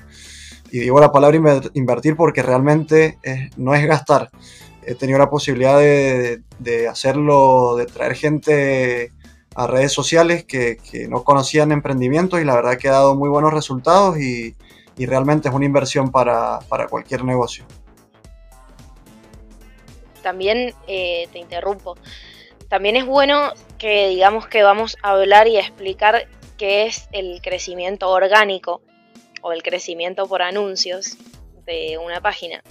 Y 0.71 0.81
digo 0.81 0.99
la 0.99 1.13
palabra 1.13 1.61
invertir 1.75 2.17
porque 2.17 2.43
realmente 2.43 3.19
no 3.57 3.75
es 3.75 3.87
gastar. 3.87 4.31
He 4.87 4.95
tenido 4.95 5.19
la 5.19 5.29
posibilidad 5.29 5.79
de, 5.79 6.43
de 6.59 6.89
hacerlo, 6.89 7.77
de 7.77 7.87
traer 7.87 8.15
gente 8.15 9.11
a 9.57 9.67
redes 9.67 9.93
sociales 9.93 10.45
que, 10.45 10.79
no 11.09 11.25
conocían 11.25 11.73
emprendimientos 11.73 12.41
y 12.41 12.45
la 12.45 12.55
verdad 12.55 12.79
que 12.79 12.89
ha 12.89 12.93
dado 12.93 13.17
muy 13.17 13.31
buenos 13.31 13.53
resultados 13.53 14.19
y, 14.19 14.55
realmente 14.99 15.49
es 15.49 15.55
una 15.55 15.65
inversión 15.65 16.11
para, 16.11 16.61
cualquier 16.91 17.25
negocio. 17.25 17.65
También 20.23 20.75
eh, 20.87 21.29
te 21.33 21.39
interrumpo. 21.39 21.97
También 22.69 22.97
es 22.97 23.07
bueno 23.07 23.53
que 23.79 24.09
digamos 24.09 24.47
que 24.47 24.63
vamos 24.63 24.97
a 25.03 25.11
hablar 25.13 25.49
y 25.49 25.57
a 25.57 25.61
explicar 25.61 26.27
qué 26.59 26.87
es 26.87 27.09
el 27.13 27.41
crecimiento 27.43 28.11
orgánico 28.11 28.83
o 29.43 29.53
el 29.53 29.63
crecimiento 29.63 30.27
por 30.27 30.43
anuncios 30.43 31.17
de 31.65 31.99
una 31.99 32.21
página. 32.21 32.63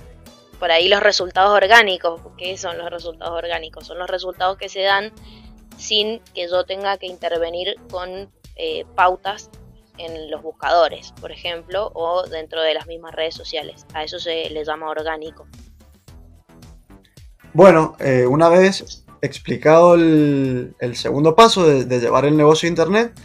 Por 0.60 0.72
ahí 0.72 0.88
los 0.88 1.02
resultados 1.02 1.52
orgánicos, 1.52 2.22
¿qué 2.38 2.58
son 2.58 2.78
los 2.78 2.90
resultados 2.90 3.36
orgánicos? 3.38 3.86
Son 3.88 3.98
los 3.98 4.10
resultados 4.10 4.58
que 4.58 4.70
se 4.70 4.82
dan 4.82 5.12
sin 5.78 6.20
que 6.34 6.48
yo 6.48 6.64
tenga 6.66 6.98
que 6.98 7.08
intervenir 7.08 7.76
con 7.92 8.30
eh, 8.56 8.86
pautas 8.96 9.50
en 9.98 10.30
los 10.32 10.42
buscadores, 10.42 11.14
por 11.20 11.32
ejemplo, 11.32 11.92
o 11.94 12.24
dentro 12.24 12.62
de 12.62 12.74
las 12.74 12.88
mismas 12.88 13.14
redes 13.14 13.36
sociales. 13.36 13.86
A 13.94 14.04
eso 14.04 14.20
se 14.20 14.50
le 14.50 14.64
llama 14.64 14.90
orgánico. 14.90 15.48
Bueno, 17.54 17.96
eh, 18.00 18.26
una 18.26 18.50
vez 18.50 19.06
explicado 19.22 19.96
el, 19.96 20.76
segundo 20.94 21.36
paso 21.36 21.66
de, 21.68 22.00
llevar 22.00 22.26
el 22.26 22.36
negocio 22.38 22.68
a 22.68 22.70
Internet, 22.70 23.20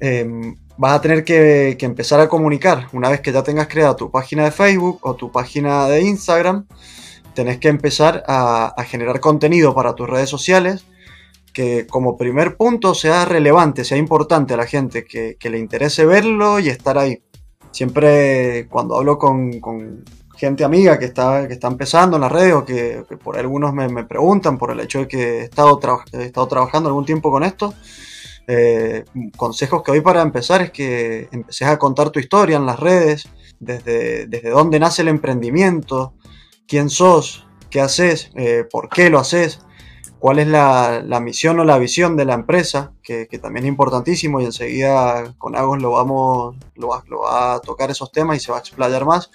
em, 0.00 0.56
vas 0.76 0.94
a 0.94 1.00
tener 1.00 1.24
que, 1.24 1.76
empezar 1.80 2.20
a 2.20 2.28
comunicar. 2.28 2.88
Una 2.92 3.08
vez 3.08 3.20
que 3.20 3.32
ya 3.32 3.42
tengas 3.42 3.68
creada 3.68 3.96
tu 3.96 4.10
página 4.10 4.44
de 4.44 4.50
Facebook 4.50 4.98
o 5.02 5.14
tu 5.14 5.30
página 5.30 5.86
de 5.88 6.02
Instagram, 6.02 6.66
tenés 7.34 7.58
que 7.58 7.68
empezar 7.68 8.24
a 8.26 8.84
generar 8.86 9.20
contenido 9.20 9.74
para 9.74 9.94
tus 9.94 10.08
redes 10.08 10.28
sociales 10.28 10.84
que 11.52 11.86
como 11.86 12.16
primer 12.16 12.56
punto 12.56 12.94
sea 12.94 13.24
relevante, 13.24 13.84
sea 13.84 13.98
importante 13.98 14.54
a 14.54 14.56
la 14.56 14.66
gente, 14.66 15.04
que, 15.04 15.36
le 15.50 15.58
interese 15.58 16.06
verlo 16.06 16.58
y 16.58 16.68
estar 16.68 16.98
ahí. 16.98 17.22
Siempre 17.70 18.66
cuando 18.68 18.96
hablo 18.96 19.18
con, 19.18 20.04
gente 20.36 20.64
amiga 20.64 20.98
que 20.98 21.04
está, 21.04 21.46
que 21.46 21.54
está 21.54 21.68
empezando 21.68 22.16
en 22.16 22.22
las 22.22 22.32
redes 22.32 22.54
o 22.54 22.64
que, 22.64 23.04
por 23.22 23.38
algunos 23.38 23.72
me, 23.72 24.04
preguntan 24.04 24.58
por 24.58 24.70
el 24.70 24.80
hecho 24.80 25.00
de 25.00 25.08
que 25.08 25.38
he 25.38 25.42
estado, 25.44 25.78
he 26.12 26.24
estado 26.24 26.48
trabajando 26.48 26.88
algún 26.88 27.04
tiempo 27.04 27.30
con 27.30 27.44
esto, 27.44 27.74
eh, 28.46 29.04
consejos 29.36 29.82
que 29.82 29.92
doy 29.92 30.00
para 30.00 30.22
empezar 30.22 30.62
es 30.62 30.70
que 30.70 31.28
empeces 31.32 31.68
a 31.68 31.78
contar 31.78 32.10
tu 32.10 32.18
historia 32.18 32.56
en 32.56 32.66
las 32.66 32.78
redes, 32.78 33.28
desde, 33.60 34.26
desde 34.26 34.50
dónde 34.50 34.80
nace 34.80 35.02
el 35.02 35.08
emprendimiento, 35.08 36.14
quién 36.66 36.90
sos, 36.90 37.46
qué 37.70 37.80
haces, 37.80 38.30
eh, 38.36 38.64
por 38.70 38.88
qué 38.88 39.10
lo 39.10 39.18
haces 39.18 39.60
cuál 40.22 40.38
es 40.38 40.46
la, 40.46 41.20
misión 41.20 41.58
o 41.58 41.64
la 41.64 41.78
visión 41.78 42.16
de 42.16 42.24
la 42.24 42.34
empresa, 42.34 42.92
que, 43.02 43.26
también 43.42 43.64
es 43.64 43.70
importantísimo 43.70 44.40
y 44.40 44.44
enseguida 44.44 45.34
con 45.36 45.56
Agos 45.56 45.82
lo, 45.82 45.90
vamos, 45.90 46.54
lo, 46.76 46.90
va, 46.90 47.54
a 47.54 47.58
tocar 47.58 47.90
esos 47.90 48.12
temas 48.12 48.36
y 48.36 48.40
se 48.40 48.52
va 48.52 48.58
a 48.58 48.60
explayar 48.60 49.04
más, 49.04 49.32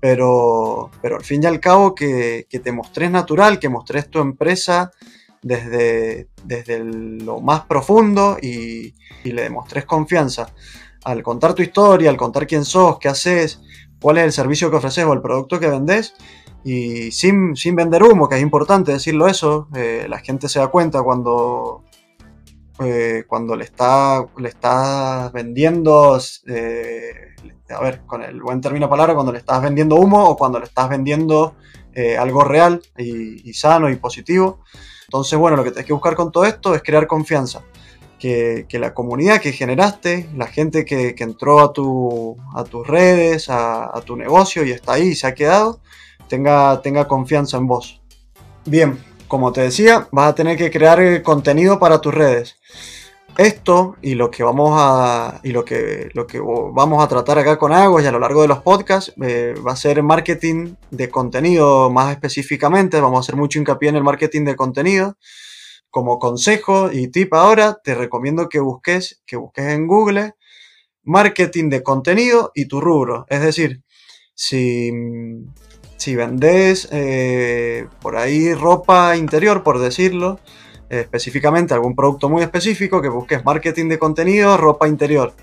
pero, 0.00 0.90
pero 1.02 1.16
al 1.16 1.24
fin 1.24 1.42
y 1.42 1.46
al 1.46 1.60
cabo 1.60 1.94
que, 1.94 2.46
te 2.50 2.72
mostres 2.72 3.10
natural, 3.10 3.58
que 3.58 3.68
mostres 3.68 4.08
tu 4.08 4.18
empresa 4.20 4.92
desde, 5.44 6.28
desde 6.42 6.82
lo 6.82 7.40
más 7.40 7.66
profundo 7.66 8.38
y, 8.42 8.94
y 9.22 9.32
le 9.32 9.42
demostres 9.42 9.84
confianza. 9.84 10.52
Al 11.04 11.22
contar 11.22 11.54
tu 11.54 11.62
historia, 11.62 12.10
al 12.10 12.16
contar 12.16 12.46
quién 12.46 12.64
sos, 12.64 12.98
qué 12.98 13.08
haces, 13.08 13.60
cuál 14.00 14.18
es 14.18 14.24
el 14.24 14.32
servicio 14.32 14.70
que 14.70 14.76
ofreces 14.76 15.04
o 15.04 15.12
el 15.12 15.20
producto 15.20 15.60
que 15.60 15.68
vendes, 15.68 16.14
y 16.64 17.10
sin, 17.12 17.54
sin 17.56 17.76
vender 17.76 18.02
humo, 18.02 18.26
que 18.26 18.36
es 18.36 18.42
importante 18.42 18.92
decirlo 18.92 19.28
eso, 19.28 19.68
eh, 19.74 20.06
la 20.08 20.18
gente 20.18 20.48
se 20.48 20.58
da 20.58 20.68
cuenta 20.68 21.02
cuando, 21.02 21.84
eh, 22.80 23.24
cuando 23.28 23.54
le, 23.54 23.64
está, 23.64 24.26
le 24.38 24.48
estás 24.48 25.30
vendiendo, 25.32 26.18
eh, 26.46 27.34
a 27.68 27.80
ver, 27.82 28.00
con 28.06 28.22
el 28.22 28.40
buen 28.40 28.62
término 28.62 28.88
palabra, 28.88 29.14
cuando 29.14 29.32
le 29.32 29.38
estás 29.38 29.62
vendiendo 29.62 29.96
humo 29.96 30.24
o 30.24 30.36
cuando 30.38 30.58
le 30.58 30.64
estás 30.64 30.88
vendiendo 30.88 31.54
algo 32.18 32.42
real 32.42 32.82
y, 32.98 33.52
sano 33.52 33.88
y 33.88 33.94
positivo. 33.94 34.64
Entonces, 35.14 35.38
bueno, 35.38 35.56
lo 35.56 35.62
que 35.62 35.70
tienes 35.70 35.86
que 35.86 35.92
buscar 35.92 36.16
con 36.16 36.32
todo 36.32 36.44
esto 36.44 36.74
es 36.74 36.82
crear 36.82 37.06
confianza. 37.06 37.62
Que, 38.18 38.66
que 38.68 38.80
la 38.80 38.94
comunidad 38.94 39.40
que 39.40 39.52
generaste, 39.52 40.28
la 40.34 40.48
gente 40.48 40.84
que, 40.84 41.14
que 41.14 41.22
entró 41.22 41.60
a, 41.60 41.72
tu, 41.72 42.36
a 42.52 42.64
tus 42.64 42.84
redes, 42.84 43.48
a, 43.48 43.96
a 43.96 44.00
tu 44.00 44.16
negocio 44.16 44.64
y 44.64 44.72
está 44.72 44.94
ahí 44.94 45.10
y 45.10 45.14
se 45.14 45.28
ha 45.28 45.34
quedado, 45.34 45.78
tenga, 46.26 46.82
tenga 46.82 47.06
confianza 47.06 47.58
en 47.58 47.68
vos. 47.68 48.02
Bien, 48.64 48.98
como 49.28 49.52
te 49.52 49.60
decía, 49.60 50.08
vas 50.10 50.30
a 50.30 50.34
tener 50.34 50.58
que 50.58 50.72
crear 50.72 51.00
eh, 51.00 51.22
contenido 51.22 51.78
para 51.78 52.00
tus 52.00 52.12
redes. 52.12 52.56
Esto 53.36 53.96
y 54.00 54.14
lo 54.14 54.30
que 54.30 54.44
vamos 54.44 54.74
a 54.76 55.40
y 55.42 55.50
lo 55.50 55.64
que 55.64 56.08
lo 56.14 56.24
que 56.24 56.38
vamos 56.38 57.02
a 57.02 57.08
tratar 57.08 57.36
acá 57.38 57.58
con 57.58 57.72
Agos 57.72 58.04
y 58.04 58.06
a 58.06 58.12
lo 58.12 58.20
largo 58.20 58.42
de 58.42 58.48
los 58.48 58.62
podcasts 58.62 59.12
eh, 59.20 59.54
va 59.66 59.72
a 59.72 59.76
ser 59.76 60.04
marketing 60.04 60.76
de 60.92 61.08
contenido 61.08 61.90
más 61.90 62.12
específicamente. 62.12 63.00
Vamos 63.00 63.16
a 63.16 63.20
hacer 63.20 63.34
mucho 63.34 63.58
hincapié 63.58 63.88
en 63.88 63.96
el 63.96 64.04
marketing 64.04 64.44
de 64.44 64.54
contenido. 64.54 65.16
Como 65.90 66.20
consejo 66.20 66.92
y 66.92 67.08
tip 67.08 67.34
ahora, 67.34 67.80
te 67.82 67.96
recomiendo 67.96 68.48
que 68.48 68.60
busques 68.60 69.20
que 69.26 69.36
busques 69.36 69.64
en 69.66 69.88
Google 69.88 70.34
marketing 71.02 71.70
de 71.70 71.82
contenido 71.82 72.52
y 72.54 72.66
tu 72.66 72.80
rubro. 72.80 73.26
Es 73.28 73.40
decir, 73.40 73.82
si 74.34 74.92
si 75.96 76.14
vendés 76.14 76.88
eh, 76.92 77.88
por 78.00 78.16
ahí 78.16 78.54
ropa 78.54 79.16
interior, 79.16 79.64
por 79.64 79.80
decirlo, 79.80 80.38
eh, 80.90 81.00
específicamente 81.00 81.74
algún 81.74 81.94
producto 81.94 82.28
muy 82.28 82.42
específico, 82.42 83.00
que 83.00 83.08
busques 83.08 83.44
marketing 83.44 83.88
de 83.88 83.98
contenido, 83.98 84.56
ropa 84.56 84.88
interior. 84.88 85.34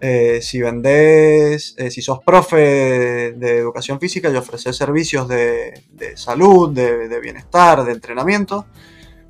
Eh, 0.00 0.40
si 0.42 0.60
vendés, 0.60 1.76
si 1.90 2.02
sos 2.02 2.18
profe 2.24 3.32
de, 3.36 3.58
educación 3.58 3.98
física 3.98 4.28
y 4.28 4.36
ofreces 4.36 4.76
servicios 4.76 5.26
de, 5.28 5.82
salud, 6.14 6.70
de, 6.70 7.20
bienestar, 7.20 7.84
de 7.84 7.92
entrenamiento, 7.92 8.66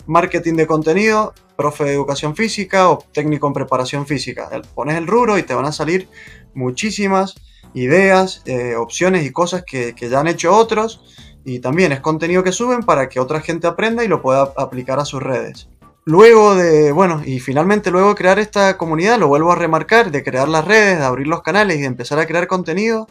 marketing 0.06 0.54
de 0.54 0.66
contenido, 0.66 1.32
profe 1.56 1.84
de 1.84 1.92
educación 1.92 2.34
física 2.34 2.90
o 2.90 2.98
técnico 3.12 3.46
en 3.46 3.52
preparación 3.52 4.06
física. 4.06 4.50
Pones 4.74 4.96
el 4.96 5.06
rubro 5.06 5.38
y 5.38 5.44
te 5.44 5.54
van 5.54 5.66
a 5.66 5.72
salir 5.72 6.08
muchísimas 6.54 7.34
ideas, 7.74 8.42
eh, 8.46 8.76
opciones 8.76 9.26
y 9.26 9.32
cosas 9.32 9.64
que, 9.64 9.94
ya 9.98 10.20
han 10.20 10.28
hecho 10.28 10.56
otros. 10.56 11.02
Y 11.44 11.58
también 11.58 11.92
es 11.92 12.00
contenido 12.00 12.42
que 12.42 12.52
suben 12.52 12.82
para 12.82 13.08
que 13.08 13.20
otra 13.20 13.40
gente 13.40 13.66
aprenda 13.66 14.02
y 14.04 14.08
lo 14.08 14.22
pueda 14.22 14.52
aplicar 14.56 14.98
a 14.98 15.04
sus 15.04 15.22
redes. 15.22 15.68
Luego 16.06 16.54
de, 16.54 16.92
bueno, 16.92 17.22
y 17.24 17.40
finalmente 17.40 17.90
luego 17.90 18.10
de 18.10 18.14
crear 18.14 18.38
esta 18.38 18.76
comunidad, 18.76 19.18
lo 19.18 19.28
vuelvo 19.28 19.52
a 19.52 19.56
remarcar, 19.56 20.10
de 20.10 20.22
crear 20.22 20.48
las 20.48 20.64
redes, 20.66 20.98
de 20.98 21.04
abrir 21.04 21.26
los 21.26 21.42
canales 21.42 21.78
y 21.78 21.80
de 21.80 21.86
empezar 21.86 22.18
a 22.18 22.26
crear 22.26 22.46
contenido, 22.46 23.08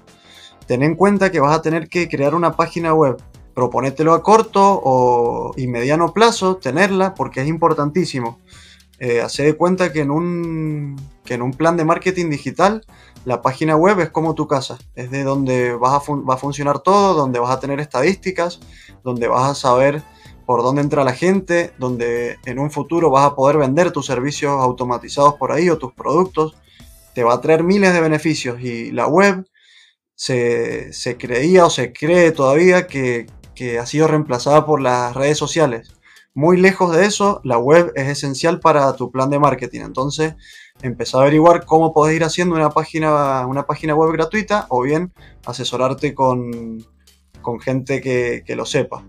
ten 0.67 0.83
en 0.83 0.95
cuenta 0.95 1.31
que 1.31 1.39
vas 1.39 1.55
a 1.55 1.61
tener 1.61 1.89
que 1.89 2.07
crear 2.07 2.35
una 2.35 2.55
página 2.55 2.93
web. 2.93 3.17
Proponételo 3.55 4.13
a 4.13 4.23
corto 4.23 4.79
o 4.83 5.53
y 5.57 5.67
mediano 5.67 6.13
plazo, 6.13 6.57
tenerla, 6.57 7.13
porque 7.15 7.41
es 7.41 7.47
importantísimo. 7.47 8.39
Eh, 8.99 9.21
hace 9.21 9.43
de 9.43 9.53
cuenta 9.55 9.91
que 9.91 10.01
en, 10.01 10.11
un, 10.11 10.95
que 11.25 11.33
en 11.33 11.41
un 11.41 11.51
plan 11.51 11.77
de 11.77 11.85
marketing 11.85 12.29
digital 12.29 12.85
la 13.25 13.41
página 13.41 13.75
web 13.75 13.99
es 13.99 14.09
como 14.09 14.35
tu 14.35 14.47
casa, 14.47 14.77
es 14.95 15.09
de 15.11 15.23
donde 15.23 15.73
vas 15.75 15.93
a 15.93 16.13
va 16.13 16.33
a 16.33 16.37
funcionar 16.37 16.79
todo, 16.79 17.13
donde 17.13 17.39
vas 17.39 17.51
a 17.51 17.59
tener 17.59 17.79
estadísticas, 17.79 18.59
donde 19.03 19.27
vas 19.27 19.49
a 19.49 19.55
saber 19.55 20.03
por 20.45 20.61
dónde 20.61 20.81
entra 20.81 21.03
la 21.03 21.13
gente, 21.13 21.71
donde 21.77 22.37
en 22.45 22.59
un 22.59 22.69
futuro 22.69 23.09
vas 23.09 23.25
a 23.25 23.35
poder 23.35 23.57
vender 23.57 23.91
tus 23.91 24.05
servicios 24.05 24.51
automatizados 24.51 25.35
por 25.35 25.51
ahí 25.51 25.69
o 25.69 25.77
tus 25.77 25.93
productos. 25.93 26.55
Te 27.15 27.23
va 27.23 27.35
a 27.35 27.41
traer 27.41 27.63
miles 27.63 27.93
de 27.93 28.01
beneficios 28.01 28.59
y 28.61 28.91
la 28.91 29.07
web 29.07 29.45
se, 30.15 30.91
creía 31.17 31.65
o 31.65 31.69
se 31.69 31.93
cree 31.93 32.31
todavía 32.31 32.87
que, 32.87 33.27
que 33.55 33.79
ha 33.79 33.85
sido 33.85 34.07
reemplazada 34.07 34.65
por 34.65 34.81
las 34.81 35.15
redes 35.15 35.37
sociales. 35.37 35.93
Muy 36.35 36.59
lejos 36.59 36.95
de 36.95 37.05
eso, 37.05 37.41
la 37.43 37.59
web 37.59 37.91
es 37.95 38.07
esencial 38.07 38.59
para 38.59 38.95
tu 38.95 39.11
plan 39.11 39.29
de 39.29 39.39
marketing. 39.39 39.81
Entonces, 39.81 40.35
empezar 40.81 41.19
a 41.19 41.23
averiguar 41.23 41.65
cómo 41.65 41.93
podés 41.93 42.15
ir 42.15 42.23
haciendo 42.23 42.55
una 42.55 42.71
página, 42.71 43.45
una 43.45 43.65
página 43.67 43.93
web 43.93 44.11
gratuita 44.13 44.65
o 44.69 44.81
bien 44.81 45.13
asesorarte 45.45 46.15
con, 46.15 46.83
con 47.41 47.59
gente 47.59 48.01
que, 48.01 48.55
lo 48.55 48.65
sepa. 48.65 49.05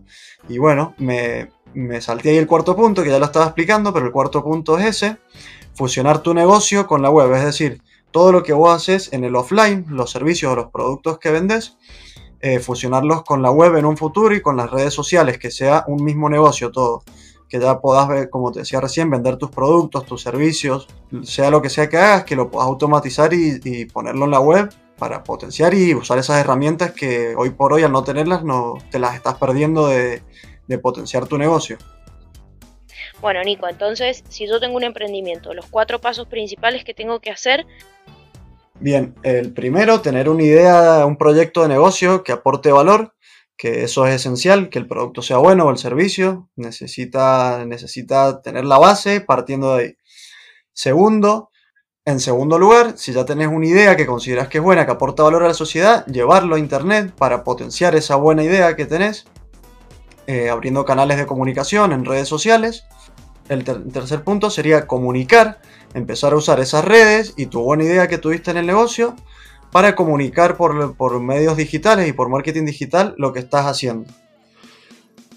Y 0.49 0.59
bueno, 0.59 0.95
me, 0.99 1.49
me 1.73 2.02
salté 2.02 2.31
ahí 2.31 2.37
el 2.37 2.47
cuarto 2.47 2.76
punto, 2.76 3.02
que 3.02 3.11
ya 3.11 3.19
lo 3.19 3.25
estaba 3.25 3.47
explicando, 3.47 3.95
pero 3.95 4.04
el 4.04 4.12
cuarto 4.12 4.45
punto 4.45 4.78
es 4.78 4.85
ese, 4.87 5.16
fusionar 5.75 6.23
tu 6.23 6.35
negocio 6.35 6.87
con 6.87 7.00
la 7.00 7.11
web, 7.11 7.33
es 7.33 7.45
decir, 7.45 7.83
todo 8.11 8.31
lo 8.31 8.43
que 8.43 8.52
vos 8.52 8.75
haces 8.75 9.12
en 9.12 9.25
el 9.25 9.35
offline, 9.35 9.87
los 9.88 10.11
servicios 10.11 10.52
o 10.52 10.57
los 10.57 10.71
productos 10.71 11.19
que 11.19 11.31
vendes, 11.31 11.78
eh, 12.47 12.61
fusionarlos 12.61 13.25
con 13.25 13.41
la 13.41 13.51
web 13.51 13.75
en 13.77 13.87
un 13.87 13.97
futuro 13.97 14.35
y 14.35 14.43
con 14.43 14.59
las 14.59 14.71
redes 14.71 14.93
sociales, 14.93 15.39
que 15.39 15.51
sea 15.51 15.83
un 15.89 16.05
mismo 16.05 16.29
negocio 16.29 16.71
todo. 16.71 17.03
Que 17.49 17.59
ya 17.59 17.81
puedas 17.81 18.07
ver, 18.07 18.29
como 18.29 18.53
te 18.53 18.59
decía 18.59 18.83
recién, 18.83 19.09
vender 19.09 19.39
tus 19.39 19.51
productos, 19.51 20.05
tus 20.05 20.21
servicios, 20.21 20.87
sea 21.23 21.49
lo 21.49 21.63
que 21.63 21.71
sea 21.71 21.89
que 21.89 21.97
hagas, 21.97 22.25
que 22.25 22.37
lo 22.37 22.51
puedas 22.51 22.69
automatizar 22.69 23.33
y, 23.33 23.87
ponerlo 23.87 24.27
en 24.27 24.31
la 24.31 24.41
web 24.41 24.69
para 24.99 25.25
potenciar 25.25 25.73
y 25.73 25.95
usar 25.95 26.19
esas 26.19 26.39
herramientas 26.39 26.93
que 26.93 27.35
hoy 27.35 27.49
por 27.49 27.73
hoy 27.73 27.83
al 27.83 27.93
no 27.93 28.05
tenerlas 28.05 28.45
no 28.45 28.75
te 28.91 28.99
las 28.99 29.15
estás 29.15 29.37
perdiendo 29.37 29.87
de, 29.87 30.23
de 30.69 30.79
potenciar 30.79 31.27
tu 31.27 31.39
negocio. 31.39 31.79
Bueno, 33.23 33.43
Nico, 33.43 33.67
entonces, 33.69 34.23
si 34.29 34.47
yo 34.47 34.61
tengo 34.61 34.77
un 34.77 34.85
emprendimiento, 34.85 35.55
los 35.55 35.65
cuatro 35.65 35.99
pasos 35.99 36.27
principales 36.27 36.85
que 36.85 36.93
tengo 36.93 37.21
que 37.21 37.31
hacer. 37.31 37.65
Bien, 38.85 39.14
el 39.23 39.55
primero, 39.55 40.03
tener 40.03 40.29
una 40.29 40.43
idea, 40.43 41.07
un 41.07 41.17
proyecto 41.17 41.62
de 41.62 41.69
negocio 41.69 42.23
que 42.23 42.33
aporte 42.33 42.71
valor, 42.71 43.14
que 43.57 43.83
eso 43.83 44.07
es 44.07 44.17
esencial, 44.17 44.69
que 44.69 44.79
el 44.79 44.87
producto 44.87 45.23
sea 45.23 45.38
bueno 45.38 45.64
o 45.64 45.71
el 45.71 45.79
servicio, 45.79 46.50
necesita, 46.55 47.64
necesita 47.64 48.43
tener 48.43 48.67
la 48.67 48.76
base 48.76 49.23
partiendo 49.23 49.75
de 49.75 49.83
ahí. 49.83 49.97
Segundo, 50.75 51.50
en 52.05 52.21
segundo 52.21 52.59
lugar, 52.59 52.99
si 52.99 53.14
ya 53.14 53.25
tenés 53.25 53.49
una 53.49 53.67
idea 53.67 53.97
que 53.97 54.05
consideras 54.05 54.49
que 54.49 54.59
es 54.59 54.64
buena, 54.64 54.85
que 54.85 54.93
aporta 54.93 55.23
valor 55.23 55.45
a 55.45 55.49
la 55.49 55.55
sociedad, 55.55 56.05
llevarlo 56.05 56.57
a 56.57 56.59
internet 56.59 57.14
para 57.17 57.43
potenciar 57.43 57.95
esa 57.95 58.17
buena 58.17 58.43
idea 58.45 58.76
que 58.76 58.85
tenés, 58.85 59.25
eh, 60.26 60.50
abriendo 60.50 60.85
canales 60.85 61.17
de 61.17 61.25
comunicación 61.25 61.93
en 61.93 62.05
redes 62.05 62.29
sociales. 62.29 62.85
El 63.49 63.65
tercer 63.65 64.25
punto 64.25 64.49
sería 64.49 64.87
comunicar, 64.87 65.61
empezar 65.93 66.33
a 66.33 66.37
usar 66.37 66.61
esas 66.61 66.85
redes 66.85 67.35
y 67.37 67.47
tu 67.47 67.61
buena 67.61 67.85
idea 67.85 68.09
que 68.09 68.19
tuviste 68.19 68.51
en 68.51 68.57
el 68.57 68.67
negocio 68.67 69.15
para 69.71 69.95
comunicar 69.95 70.57
por, 70.57 71.21
medios 71.21 71.57
digitales 71.57 72.09
y 72.09 72.13
por 72.13 72.29
marketing 72.29 72.65
digital 72.65 73.15
lo 73.19 73.33
que 73.33 73.41
estás 73.41 73.67
haciendo. 73.67 74.11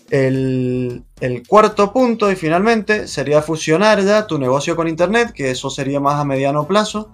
El, 0.09 1.03
cuarto 1.47 1.91
punto 1.91 2.31
y 2.31 2.35
finalmente 2.35 3.07
sería 3.07 3.41
fusionar 3.41 4.01
ya 4.03 4.25
tu 4.25 4.37
negocio 4.39 4.75
con 4.77 4.87
internet, 4.87 5.31
que 5.33 5.51
eso 5.51 5.69
sería 5.69 5.99
más 5.99 6.15
a 6.15 6.23
mediano 6.23 6.65
plazo, 6.65 7.11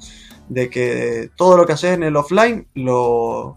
de 0.48 0.70
que 0.70 1.32
todo 1.36 1.58
lo 1.58 1.66
que 1.66 1.74
haces 1.74 1.96
en 1.96 2.04
el 2.04 2.16
offline 2.16 2.68
lo, 2.76 3.56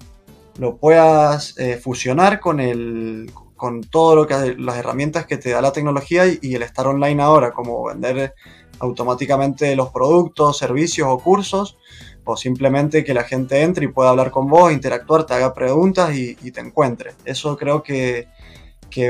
lo 0.59 0.77
puedas 0.77 1.59
eh, 1.59 1.77
fusionar 1.77 2.41
con 2.41 2.61
el, 2.61 3.31
con 3.57 3.83
todo 3.83 4.15
lo 4.15 4.27
que 4.27 4.55
las 4.59 4.77
herramientas 4.77 5.27
que 5.27 5.39
te 5.39 5.51
da 5.51 5.61
la 5.61 5.73
tecnología 5.73 6.27
y, 6.27 6.55
el 6.55 6.63
estar 6.63 6.87
online 6.87 7.23
ahora, 7.23 7.53
como 7.53 7.85
vender 7.85 8.35
automáticamente 8.79 9.75
los 9.75 9.91
productos, 9.91 10.59
servicios 10.59 11.09
o 11.11 11.19
cursos, 11.19 11.79
o 12.25 12.37
simplemente 12.37 13.05
que 13.05 13.15
la 13.15 13.25
gente 13.25 13.63
entre 13.63 13.87
y 13.87 13.89
pueda 13.89 14.11
hablar 14.11 14.31
con 14.31 14.49
vos, 14.49 14.73
interactuar, 14.73 15.25
te 15.25 15.35
haga 15.35 15.55
preguntas 15.55 16.15
y, 16.15 16.35
te 16.51 16.61
encuentre. 16.61 17.15
Eso 17.25 17.57
creo 17.57 17.83
que, 17.83 18.29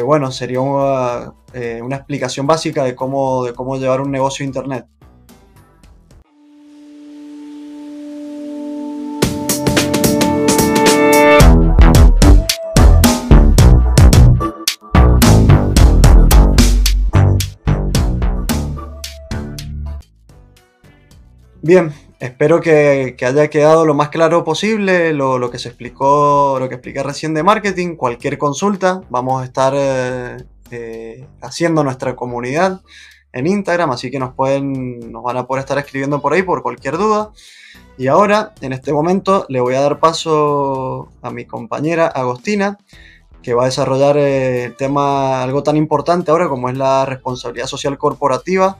bueno, 0.04 0.30
sería 0.30 0.60
una, 0.60 1.34
eh, 1.52 1.80
una, 1.82 1.96
explicación 1.96 2.46
básica 2.46 2.84
de 2.84 2.94
cómo, 2.94 3.44
de 3.44 3.54
cómo 3.54 3.76
llevar 3.76 4.00
un 4.00 4.10
negocio 4.10 4.44
a 4.44 4.46
internet. 4.46 4.86
Bien, 21.66 21.92
espero 22.20 22.60
que, 22.60 23.16
haya 23.20 23.50
quedado 23.50 23.84
lo 23.84 23.92
más 23.92 24.10
claro 24.10 24.44
posible 24.44 25.12
lo, 25.12 25.50
que 25.50 25.58
se 25.58 25.66
explicó, 25.66 26.58
lo 26.60 26.68
que 26.68 26.76
expliqué 26.76 27.02
recién 27.02 27.34
de 27.34 27.42
marketing. 27.42 27.96
Cualquier 27.96 28.38
consulta, 28.38 29.02
vamos 29.10 29.42
a 29.42 29.44
estar 29.44 29.74
eh, 29.76 30.36
eh, 30.70 31.26
haciendo 31.42 31.82
nuestra 31.82 32.14
comunidad 32.14 32.82
en 33.32 33.48
Instagram, 33.48 33.90
así 33.90 34.12
que 34.12 34.20
nos 34.20 34.32
pueden, 34.32 35.10
nos 35.10 35.24
van 35.24 35.38
a 35.38 35.48
poder 35.48 35.62
estar 35.62 35.76
escribiendo 35.76 36.22
por 36.22 36.34
ahí 36.34 36.42
por 36.44 36.62
cualquier 36.62 36.98
duda. 36.98 37.32
Y 37.98 38.06
ahora, 38.06 38.54
en 38.60 38.72
este 38.72 38.92
momento, 38.92 39.44
le 39.48 39.58
voy 39.58 39.74
a 39.74 39.80
dar 39.80 39.98
paso 39.98 41.08
a 41.20 41.32
mi 41.32 41.46
compañera 41.46 42.06
Agostina, 42.06 42.78
que 43.42 43.54
va 43.54 43.64
a 43.64 43.66
desarrollar 43.66 44.16
eh, 44.18 44.66
el 44.66 44.76
tema 44.76 45.42
algo 45.42 45.64
tan 45.64 45.76
importante 45.76 46.30
ahora 46.30 46.48
como 46.48 46.68
es 46.68 46.76
la 46.78 47.06
responsabilidad 47.06 47.66
social 47.66 47.98
corporativa 47.98 48.78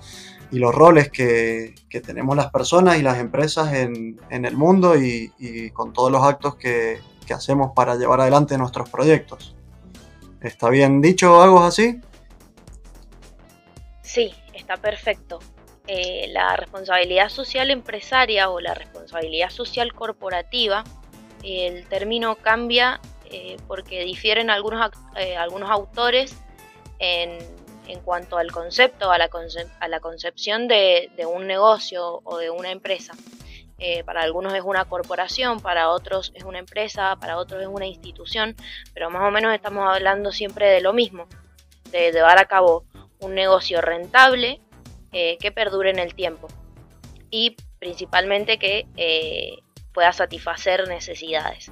y 0.51 0.59
los 0.59 0.75
roles 0.75 1.11
que, 1.11 1.75
tenemos 2.05 2.37
las 2.37 2.51
personas 2.51 2.99
y 2.99 3.03
las 3.03 3.19
empresas 3.19 3.73
en, 3.73 4.19
el 4.31 4.57
mundo 4.57 4.97
y, 4.97 5.71
con 5.73 5.93
todos 5.93 6.13
los 6.13 6.23
actos 6.23 6.57
que, 6.57 7.01
hacemos 7.35 7.73
para 7.75 7.97
llevar 7.97 8.21
adelante 8.21 8.57
nuestros 8.57 8.89
proyectos. 8.89 9.57
¿Está 10.41 10.69
bien 10.71 11.01
dicho 11.01 11.43
algo 11.43 11.65
así? 11.65 12.01
Sí, 14.03 14.33
está 14.53 14.77
perfecto. 14.77 15.41
Eh, 15.89 16.29
la 16.29 16.57
responsabilidad 16.57 17.29
social 17.29 17.71
empresaria 17.71 18.49
o 18.51 18.61
la 18.61 18.75
responsabilidad 18.75 19.51
social 19.51 19.93
corporativa, 19.93 20.85
el 21.43 21.87
término 21.89 22.37
cambia 22.37 23.01
eh, 23.31 23.57
porque 23.67 24.05
difieren 24.05 24.51
algunos, 24.51 24.91
eh, 25.17 25.37
algunos 25.37 25.69
autores 25.69 26.37
en 27.01 27.39
en 27.88 28.01
cuanto 28.01 28.38
al 28.38 28.53
concepto, 28.53 29.11
a 29.11 29.18
la, 29.18 29.29
a 29.81 29.88
la 29.88 30.01
concepción 30.01 30.68
de, 30.68 31.11
un 31.27 31.46
negocio 31.46 32.20
o 32.25 32.38
de 32.38 32.51
una 32.51 32.70
empresa. 32.70 33.14
Eh, 33.79 34.05
para 34.05 34.22
algunos 34.22 34.55
es 34.55 34.62
una 34.62 34.87
corporación, 34.87 35.61
para 35.61 35.90
otros 35.90 36.33
es 36.35 36.44
una 36.44 36.59
empresa, 36.59 37.16
para 37.16 37.37
otros 37.37 37.61
es 37.61 37.68
una 37.68 37.87
institución, 37.87 38.57
pero 38.94 39.11
más 39.11 39.22
o 39.22 39.31
menos 39.31 39.55
estamos 39.55 39.87
hablando 39.87 40.33
siempre 40.33 40.66
de 40.68 40.81
lo 40.81 40.94
mismo, 40.94 41.27
de 41.90 42.11
llevar 42.11 42.38
a 42.38 42.46
cabo 42.46 42.85
un 43.20 43.35
negocio 43.35 43.83
rentable 43.83 44.61
eh, 45.12 45.37
que 45.38 45.53
perdure 45.53 45.90
en 45.90 45.99
el 45.99 46.14
tiempo 46.14 46.49
y 47.31 47.57
principalmente 47.79 48.59
que 48.59 48.87
eh, 48.96 49.59
pueda 49.92 50.12
satisfacer 50.12 50.88
necesidades. 50.88 51.70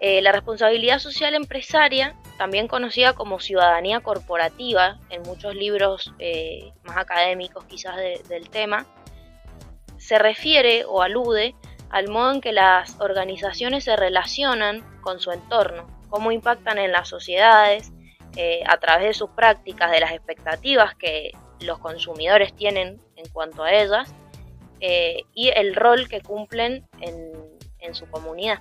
La 0.00 0.32
responsabilidad 0.32 0.98
social 0.98 1.34
empresaria 1.34 2.14
también 2.36 2.68
conocida 2.68 3.14
como 3.14 3.40
ciudadanía 3.40 4.00
corporativa 4.00 4.98
en 5.10 5.22
muchos 5.22 5.54
libros 5.54 6.12
eh, 6.18 6.72
más 6.84 6.96
académicos 6.96 7.64
quizás 7.64 7.96
del 8.28 8.50
tema, 8.50 8.86
se 9.96 10.18
refiere 10.18 10.84
o 10.84 11.02
alude 11.02 11.54
al 11.90 12.08
modo 12.08 12.32
en 12.32 12.40
que 12.40 12.52
las 12.52 13.00
organizaciones 13.00 13.84
se 13.84 13.96
relacionan 13.96 14.84
con 15.00 15.20
su 15.20 15.30
entorno, 15.30 15.86
cómo 16.10 16.32
impactan 16.32 16.78
en 16.78 16.92
las 16.92 17.08
sociedades 17.08 17.92
eh, 18.36 18.62
a 18.66 18.76
través 18.78 19.06
de 19.06 19.14
sus 19.14 19.30
prácticas, 19.30 19.90
de 19.90 20.00
las 20.00 20.12
expectativas 20.12 20.94
que 20.94 21.32
los 21.60 21.78
consumidores 21.78 22.54
tienen 22.54 23.00
en 23.16 23.28
cuanto 23.32 23.62
a 23.62 23.72
ellas 23.72 24.12
eh, 24.80 25.22
y 25.32 25.48
el 25.48 25.74
rol 25.74 26.06
que 26.08 26.20
cumplen 26.20 26.86
en 27.00 27.94
su 27.94 28.06
comunidad. 28.10 28.58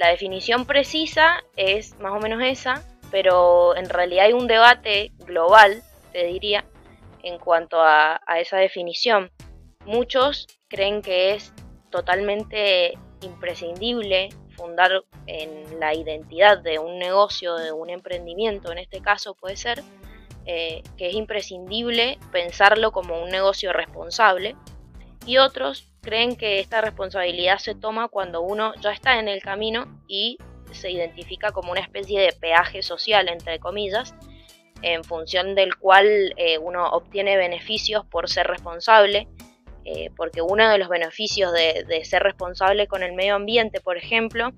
La 0.00 0.08
definición 0.08 0.64
precisa 0.64 1.44
es 1.56 2.00
más 2.00 2.12
o 2.12 2.20
menos 2.20 2.42
esa, 2.42 2.82
pero 3.10 3.76
en 3.76 3.86
realidad 3.86 4.24
hay 4.24 4.32
un 4.32 4.46
debate 4.46 5.12
global, 5.26 5.82
te 6.10 6.24
diría, 6.24 6.64
en 7.22 7.38
cuanto 7.38 7.82
a, 7.82 8.18
esa 8.38 8.56
definición. 8.56 9.30
Muchos 9.84 10.46
creen 10.68 11.02
que 11.02 11.34
es 11.34 11.52
totalmente 11.90 12.94
imprescindible 13.20 14.30
fundar 14.56 15.04
en 15.26 15.78
la 15.78 15.94
identidad 15.94 16.56
de 16.56 16.78
un 16.78 16.98
negocio, 16.98 17.56
de 17.56 17.70
un 17.70 17.90
emprendimiento, 17.90 18.72
en 18.72 18.78
este 18.78 19.02
caso 19.02 19.34
puede 19.34 19.56
ser, 19.56 19.82
eh, 20.46 20.82
que 20.96 21.08
es 21.08 21.14
imprescindible 21.14 22.18
pensarlo 22.32 22.90
como 22.90 23.22
un 23.22 23.28
negocio 23.28 23.70
responsable, 23.74 24.56
y 25.26 25.38
otros 25.38 25.86
creen 26.00 26.36
que 26.36 26.60
esta 26.60 26.80
responsabilidad 26.80 27.58
se 27.58 27.74
toma 27.74 28.08
cuando 28.08 28.40
uno 28.40 28.74
ya 28.80 28.92
está 28.92 29.18
en 29.18 29.28
el 29.28 29.42
camino 29.42 30.00
y 30.08 30.38
se 30.72 30.90
identifica 30.90 31.52
como 31.52 31.72
una 31.72 31.80
especie 31.80 32.20
de 32.20 32.32
peaje 32.32 32.82
social, 32.82 33.28
entre 33.28 33.58
comillas, 33.58 34.14
en 34.82 35.04
función 35.04 35.54
del 35.54 35.76
cual 35.76 36.32
eh, 36.36 36.58
uno 36.58 36.88
obtiene 36.90 37.36
beneficios 37.36 38.06
por 38.06 38.30
ser 38.30 38.46
responsable, 38.46 39.28
eh, 39.84 40.10
porque 40.16 40.42
uno 40.42 40.68
de 40.68 40.78
los 40.78 40.88
beneficios 40.88 41.52
de, 41.52 42.04
ser 42.04 42.22
responsable 42.22 42.86
con 42.86 43.02
el 43.02 43.12
medio 43.12 43.34
ambiente, 43.34 43.80
por 43.80 43.96
ejemplo, 43.96 44.52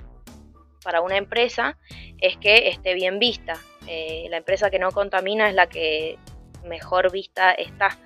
para 0.84 1.00
una 1.00 1.16
empresa, 1.16 1.78
es 2.20 2.36
que 2.36 2.68
esté 2.68 2.94
bien 2.94 3.18
vista. 3.18 3.54
Eh, 3.88 4.26
la 4.30 4.36
empresa 4.36 4.70
que 4.70 4.78
no 4.78 4.92
contamina 4.92 5.48
es 5.48 5.54
la 5.54 5.68
que 5.68 6.18
mejor 6.64 7.10
vista 7.10 7.52
está 7.52 7.98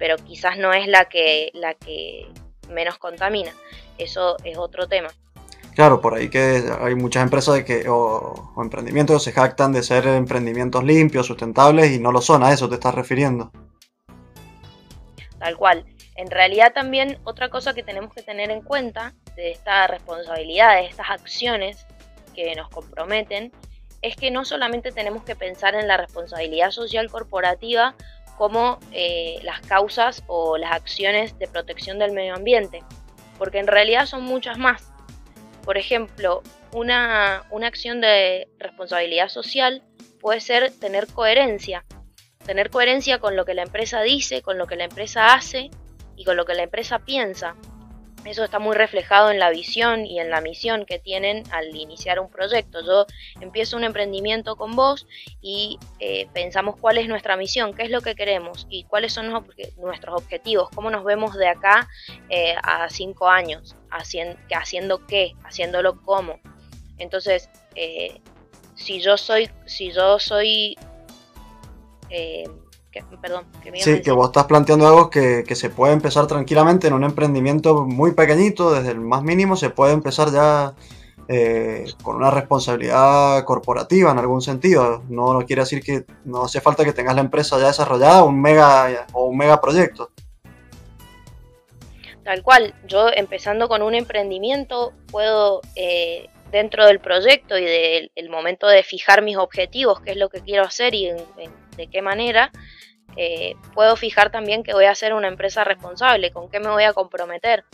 pero 0.00 0.16
quizás 0.16 0.56
no 0.56 0.72
es 0.72 0.88
la 0.88 1.04
que, 1.04 1.50
la 1.52 1.74
que 1.74 2.26
menos 2.70 2.96
contamina. 2.98 3.52
Eso 3.98 4.36
es 4.44 4.56
otro 4.56 4.88
tema. 4.88 5.08
Claro, 5.74 6.00
por 6.00 6.14
ahí 6.14 6.30
que 6.30 6.64
hay 6.80 6.94
muchas 6.94 7.22
empresas 7.22 7.62
que, 7.64 7.84
o, 7.86 8.54
emprendimientos 8.56 9.22
que 9.22 9.30
se 9.30 9.32
jactan 9.38 9.72
de 9.72 9.82
ser 9.82 10.06
emprendimientos 10.06 10.82
limpios, 10.82 11.26
sustentables 11.26 11.92
y 11.92 12.00
no 12.00 12.12
lo 12.12 12.22
son, 12.22 12.42
a 12.42 12.50
eso 12.50 12.68
te 12.68 12.76
estás 12.76 12.94
refiriendo. 12.94 13.52
Tal 15.38 15.56
cual. 15.58 15.84
En 16.16 16.30
realidad 16.30 16.72
también 16.72 17.18
otra 17.24 17.50
cosa 17.50 17.74
que 17.74 17.82
tenemos 17.82 18.12
que 18.12 18.22
tener 18.22 18.50
en 18.50 18.62
cuenta 18.62 19.14
de 19.36 19.50
esta 19.50 19.86
responsabilidad, 19.86 20.76
de 20.76 20.86
estas 20.86 21.10
acciones 21.10 21.86
que 22.34 22.54
nos 22.54 22.70
comprometen, 22.70 23.52
es 24.00 24.16
que 24.16 24.30
no 24.30 24.46
solamente 24.46 24.92
tenemos 24.92 25.24
que 25.24 25.36
pensar 25.36 25.74
en 25.74 25.86
la 25.86 25.98
responsabilidad 25.98 26.70
social 26.70 27.10
corporativa 27.10 27.94
como 28.40 28.78
eh, 28.90 29.38
las 29.42 29.60
causas 29.60 30.24
o 30.26 30.56
las 30.56 30.72
acciones 30.72 31.38
de 31.38 31.46
protección 31.46 31.98
del 31.98 32.12
medio 32.12 32.34
ambiente, 32.34 32.82
porque 33.36 33.58
en 33.58 33.66
realidad 33.66 34.06
son 34.06 34.22
muchas 34.22 34.56
más. 34.56 34.90
Por 35.62 35.76
ejemplo, 35.76 36.42
una, 36.72 37.44
una 37.50 37.66
acción 37.66 38.00
de 38.00 38.48
responsabilidad 38.58 39.28
social 39.28 39.82
puede 40.22 40.40
ser 40.40 40.72
tener 40.72 41.06
coherencia, 41.08 41.84
tener 42.46 42.70
coherencia 42.70 43.18
con 43.18 43.36
lo 43.36 43.44
que 43.44 43.52
la 43.52 43.64
empresa 43.64 44.00
dice, 44.00 44.40
con 44.40 44.56
lo 44.56 44.66
que 44.66 44.76
la 44.76 44.84
empresa 44.84 45.34
hace 45.34 45.68
y 46.16 46.24
con 46.24 46.38
lo 46.38 46.46
que 46.46 46.54
la 46.54 46.62
empresa 46.62 47.00
piensa. 47.00 47.56
Eso 48.24 48.44
está 48.44 48.58
muy 48.58 48.76
reflejado 48.76 49.30
en 49.30 49.38
la 49.38 49.50
visión 49.50 50.04
y 50.04 50.20
en 50.20 50.30
la 50.30 50.42
misión 50.42 50.84
que 50.84 50.98
tienen 50.98 51.42
al 51.52 51.74
iniciar 51.74 52.20
un 52.20 52.30
proyecto. 52.30 52.84
Yo 52.84 53.06
empiezo 53.40 53.76
un 53.76 53.84
emprendimiento 53.84 54.56
con 54.56 54.76
vos 54.76 55.06
y 55.40 55.78
eh, 56.00 56.28
pensamos 56.34 56.76
cuál 56.78 56.98
es 56.98 57.08
nuestra 57.08 57.36
misión, 57.36 57.72
qué 57.72 57.84
es 57.84 57.90
lo 57.90 58.02
que 58.02 58.14
queremos 58.14 58.66
y 58.68 58.84
cuáles 58.84 59.14
son 59.14 59.30
nuestros 59.78 60.22
objetivos, 60.22 60.68
cómo 60.74 60.90
nos 60.90 61.04
vemos 61.04 61.34
de 61.34 61.48
acá 61.48 61.88
eh, 62.28 62.54
a 62.62 62.90
cinco 62.90 63.28
años, 63.28 63.74
haciendo, 63.90 64.38
haciendo 64.54 65.06
qué, 65.06 65.32
haciéndolo 65.44 66.02
cómo. 66.02 66.40
Entonces, 66.98 67.48
eh, 67.74 68.20
si 68.74 69.00
yo 69.00 69.16
soy, 69.16 69.50
si 69.64 69.92
yo 69.92 70.18
soy 70.18 70.76
perdón, 73.20 73.46
que 73.62 73.72
Sí, 73.80 74.02
que 74.02 74.10
vos 74.10 74.28
estás 74.28 74.46
planteando 74.46 74.86
algo 74.86 75.10
que, 75.10 75.44
se 75.54 75.70
puede 75.70 75.92
empezar 75.92 76.26
tranquilamente 76.26 76.88
en 76.88 76.94
un 76.94 77.04
emprendimiento 77.04 77.84
muy 77.84 78.12
pequeñito, 78.12 78.72
desde 78.72 78.90
el 78.90 79.00
más 79.00 79.22
mínimo, 79.22 79.56
se 79.56 79.70
puede 79.70 79.92
empezar 79.92 80.32
ya 80.32 80.74
eh, 81.28 81.86
con 82.02 82.16
una 82.16 82.30
responsabilidad 82.30 83.44
corporativa 83.44 84.10
en 84.10 84.18
algún 84.18 84.42
sentido. 84.42 85.04
No, 85.08 85.32
no, 85.32 85.46
quiere 85.46 85.62
decir 85.62 85.82
que 85.82 86.04
no 86.24 86.44
hace 86.44 86.60
falta 86.60 86.84
que 86.84 86.92
tengas 86.92 87.14
la 87.14 87.20
empresa 87.20 87.58
ya 87.60 87.68
desarrollada, 87.68 88.24
un 88.24 88.40
mega 88.40 89.06
o 89.12 89.26
un 89.26 89.36
mega 89.36 89.60
proyecto. 89.60 90.10
Tal 92.24 92.42
cual, 92.42 92.74
yo 92.86 93.08
empezando 93.14 93.68
con 93.68 93.82
un 93.82 93.94
emprendimiento 93.94 94.92
puedo 95.10 95.62
eh, 95.76 96.28
dentro 96.50 96.86
del 96.86 97.00
proyecto 97.00 97.56
y 97.56 97.64
del 97.64 98.30
momento 98.30 98.66
de 98.66 98.82
fijar 98.82 99.22
mis 99.22 99.36
objetivos, 99.36 100.00
qué 100.00 100.12
es 100.12 100.16
lo 100.16 100.28
que 100.28 100.40
quiero 100.40 100.64
hacer 100.64 100.94
y 100.94 101.10
de 101.76 101.86
qué 101.86 102.02
manera, 102.02 102.50
eh, 103.16 103.54
puedo 103.74 103.96
fijar 103.96 104.30
también 104.30 104.62
que 104.62 104.72
voy 104.72 104.86
a 104.86 104.94
ser 104.94 105.14
una 105.14 105.28
empresa 105.28 105.64
responsable, 105.64 106.30
con 106.30 106.50
qué 106.50 106.60
me 106.60 106.70
voy 106.70 106.84
a 106.84 106.92
comprometer. 106.92 107.64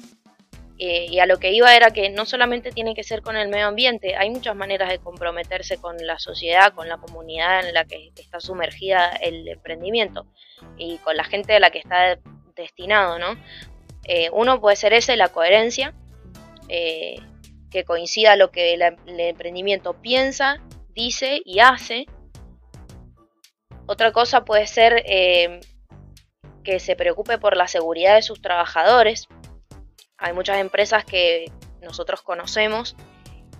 Eh, 0.79 1.07
y 1.09 1.21
a 1.21 1.27
lo 1.27 1.39
que 1.39 1.53
iba 1.53 1.75
era 1.75 1.91
que 1.91 2.11
no 2.11 2.27
solamente 2.27 2.71
tiene 2.71 2.95
que 2.95 3.03
ser 3.03 3.23
con 3.23 3.37
el 3.37 3.49
medio 3.49 3.67
ambiente, 3.67 4.15
hay 4.15 4.29
muchas 4.29 4.55
maneras 4.55 4.91
de 4.91 4.99
comprometerse 4.99 5.79
con 5.79 5.97
la 6.07 6.19
sociedad, 6.19 6.75
con 6.75 6.87
la 6.87 6.99
comunidad 6.99 7.67
en 7.67 7.73
la 7.73 7.87
que 7.87 8.13
está 8.15 8.41
sumergida 8.41 9.09
el 9.09 9.49
emprendimiento 9.49 10.27
y 10.77 10.99
con 10.99 11.17
la 11.17 11.25
gente 11.25 11.55
a 11.55 11.61
la 11.61 11.71
que 11.71 11.79
está 11.79 12.19
destinado, 12.55 13.19
¿no? 13.19 13.39
Eh, 14.05 14.29
uno 14.33 14.61
puede 14.61 14.77
ser 14.77 14.93
ese, 14.93 15.17
la 15.17 15.29
coherencia, 15.29 15.95
que 16.69 17.85
coincida 17.87 18.37
lo 18.37 18.51
que 18.51 18.75
el 18.75 18.83
emprendimiento 19.21 19.95
piensa, 19.95 20.61
dice 20.95 21.41
y 21.45 21.61
hace, 21.61 22.07
otra 23.87 24.13
cosa 24.13 24.45
puede 24.45 24.67
ser 24.67 25.03
eh, 25.07 25.61
que 26.65 26.81
se 26.81 26.97
preocupe 26.97 27.39
por 27.39 27.57
la 27.57 27.69
seguridad 27.69 28.17
de 28.17 28.23
sus 28.23 28.43
trabajadores. 28.43 29.29
Hay 30.19 30.33
muchas 30.33 30.59
empresas 30.59 31.05
que 31.05 31.51
nosotros 31.81 32.23
conocemos 32.23 32.97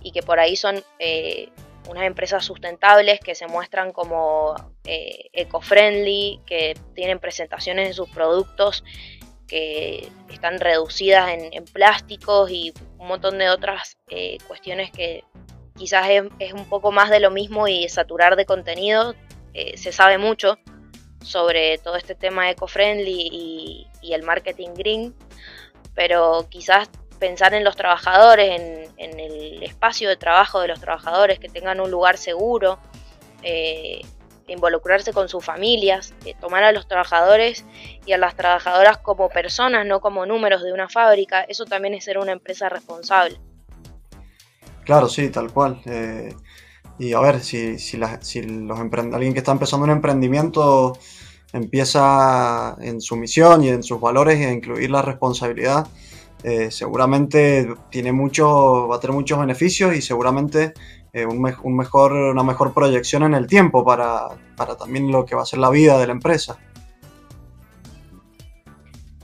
y 0.01 0.11
que 0.11 0.21
por 0.21 0.39
ahí 0.39 0.55
son 0.55 0.83
eh, 0.99 1.49
unas 1.89 2.03
empresas 2.03 2.43
sustentables 2.43 3.19
que 3.21 3.35
se 3.35 3.47
muestran 3.47 3.93
como 3.93 4.55
eh, 4.83 5.29
eco-friendly, 5.31 6.41
que 6.45 6.75
tienen 6.93 7.19
presentaciones 7.19 7.87
de 7.87 7.93
sus 7.93 8.09
productos 8.09 8.83
que 9.47 10.09
están 10.29 10.59
reducidas 10.59 11.29
en, 11.29 11.63
plásticos 11.65 12.51
y 12.51 12.73
un 12.97 13.07
montón 13.07 13.37
de 13.37 13.49
otras 13.49 13.97
cuestiones 14.45 14.91
que 14.91 15.23
quizás 15.77 16.09
es, 16.39 16.53
un 16.53 16.65
poco 16.67 16.91
más 16.91 17.09
de 17.09 17.21
lo 17.21 17.31
mismo 17.31 17.69
y 17.69 17.87
saturar 17.87 18.35
de 18.35 18.45
contenido 18.45 19.15
eh, 19.57 19.75
se 19.75 19.91
sabe 19.91 20.19
mucho 20.19 20.59
sobre 21.19 21.79
todo 21.79 21.95
este 21.95 22.13
tema 22.13 22.47
eco-friendly 22.51 23.87
y, 24.03 24.13
el 24.13 24.21
marketing 24.21 24.69
green, 24.75 25.15
pero 25.93 26.47
quizás 26.47 26.89
pensar 27.19 27.55
en 27.55 27.63
los 27.65 27.75
trabajadores, 27.75 28.87
en, 28.97 29.19
el 29.19 29.63
espacio 29.63 30.07
de 30.07 30.15
trabajo 30.15 30.61
de 30.61 30.69
los 30.69 30.79
trabajadores, 30.79 31.39
que 31.39 31.49
tengan 31.49 31.81
un 31.81 31.91
lugar 31.91 32.17
seguro, 32.17 32.79
eh, 33.41 34.01
involucrarse 34.47 35.11
con 35.11 35.27
sus 35.27 35.43
familias, 35.43 36.13
eh, 36.23 36.35
tomar 36.39 36.63
a 36.63 36.71
los 36.71 36.87
trabajadores 36.87 37.65
y 38.05 38.13
a 38.13 38.17
las 38.17 38.35
trabajadoras 38.35 38.99
como 38.99 39.27
personas, 39.27 39.85
no 39.85 39.99
como 39.99 40.25
números 40.25 40.63
de 40.63 40.71
una 40.71 40.87
fábrica, 40.87 41.41
eso 41.41 41.65
también 41.65 41.95
es 41.95 42.05
ser 42.05 42.19
una 42.19 42.31
empresa 42.31 42.69
responsable. 42.69 43.39
Claro, 44.85 45.09
sí, 45.09 45.29
tal 45.29 45.51
cual. 45.51 45.81
Y 46.99 47.13
a 47.13 47.19
ver, 47.19 47.41
si, 47.41 47.77
si, 47.77 47.97
los 47.97 48.79
alguien 48.79 49.33
que 49.33 49.39
está 49.39 49.51
empezando 49.51 49.85
un 49.85 49.91
emprendimiento 49.91 50.97
empieza 51.53 52.75
en 52.81 53.01
su 53.01 53.15
misión 53.15 53.63
y 53.63 53.69
en 53.69 53.83
sus 53.83 54.01
valores 54.01 54.39
a 54.45 54.51
incluir 54.51 54.89
la 54.89 55.01
responsabilidad, 55.01 55.87
eh, 56.43 56.71
seguramente 56.71 57.67
tiene 57.89 58.11
mucho, 58.11 58.87
va 58.87 58.97
a 58.97 58.99
tener 58.99 59.15
muchos 59.15 59.39
beneficios 59.39 59.95
y 59.95 60.01
seguramente 60.01 60.73
eh, 61.13 61.25
un, 61.25 61.41
mejor, 61.75 62.13
una 62.13 62.43
mejor 62.43 62.73
proyección 62.73 63.23
en 63.23 63.33
el 63.33 63.47
tiempo 63.47 63.85
para, 63.85 64.29
para 64.55 64.75
también 64.75 65.11
lo 65.11 65.25
que 65.25 65.35
va 65.35 65.43
a 65.43 65.45
ser 65.45 65.59
la 65.59 65.69
vida 65.69 65.97
de 65.99 66.07
la 66.07 66.13
empresa. 66.13 66.57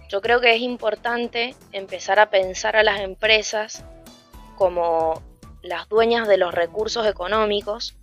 Yo 0.10 0.22
creo 0.22 0.40
que 0.40 0.56
es 0.56 0.62
importante 0.62 1.56
empezar 1.72 2.20
a 2.20 2.30
pensar 2.30 2.76
a 2.76 2.84
las 2.84 3.00
empresas 3.02 3.84
como 4.56 5.22
las 5.63 5.88
dueñas 5.89 6.28
de 6.28 6.38
los 6.38 6.54
recursos 6.54 7.08
económicos 7.08 7.95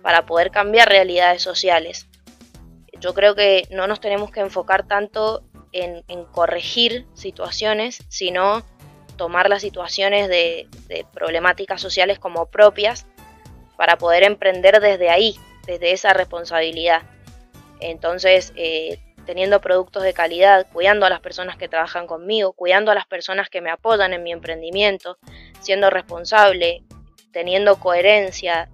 para 0.00 0.24
poder 0.24 0.50
cambiar 0.50 0.88
realidades 0.88 1.42
sociales. 1.42 2.08
Yo 2.98 3.12
creo 3.12 3.34
que 3.34 3.66
no 3.70 3.86
nos 3.86 4.00
tenemos 4.00 4.30
que 4.30 4.40
enfocar 4.40 4.86
tanto 4.86 5.42
en, 5.72 6.02
corregir 6.26 7.06
situaciones, 7.14 8.02
sino 8.08 8.62
tomar 9.16 9.48
las 9.48 9.62
situaciones 9.62 10.28
de, 10.28 10.68
problemáticas 11.12 11.80
sociales 11.80 12.18
como 12.18 12.46
propias 12.46 13.06
para 13.76 13.96
poder 13.96 14.22
emprender 14.22 14.80
desde 14.80 15.10
ahí, 15.10 15.36
desde 15.66 15.92
esa 15.92 16.12
responsabilidad. 16.12 17.02
Entonces, 17.80 18.52
eh, 18.54 19.00
teniendo 19.26 19.60
productos 19.60 20.02
de 20.02 20.12
calidad, 20.12 20.66
cuidando 20.72 21.06
a 21.06 21.10
las 21.10 21.20
personas 21.20 21.56
que 21.56 21.68
trabajan 21.68 22.06
conmigo, 22.06 22.52
cuidando 22.52 22.90
a 22.90 22.94
las 22.94 23.06
personas 23.06 23.48
que 23.50 23.60
me 23.60 23.70
apoyan 23.70 24.12
en 24.12 24.22
mi 24.22 24.32
emprendimiento, 24.32 25.18
siendo 25.60 25.90
responsable, 25.90 26.82
teniendo 27.32 27.76
coherencia, 27.76 28.68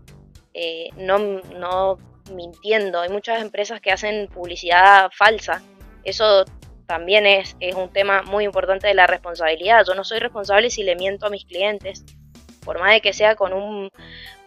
eh, 0.54 0.90
no, 0.96 1.18
no 1.18 1.98
mintiendo. 2.32 3.00
Hay 3.00 3.08
muchas 3.08 3.40
empresas 3.40 3.80
que 3.80 3.92
hacen 3.92 4.28
publicidad 4.28 5.10
falsa. 5.16 5.62
Eso 6.04 6.44
también 6.86 7.26
es, 7.26 7.56
es, 7.60 7.74
un 7.74 7.92
tema 7.92 8.22
muy 8.22 8.44
importante 8.44 8.86
de 8.86 8.94
la 8.94 9.06
responsabilidad. 9.06 9.84
Yo 9.86 9.94
no 9.94 10.04
soy 10.04 10.18
responsable 10.18 10.70
si 10.70 10.82
le 10.82 10.96
miento 10.96 11.26
a 11.26 11.30
mis 11.30 11.44
clientes, 11.44 12.04
por 12.64 12.78
más 12.80 12.92
de 12.92 13.00
que 13.00 13.12
sea 13.12 13.36
con 13.36 13.52
un, 13.52 13.90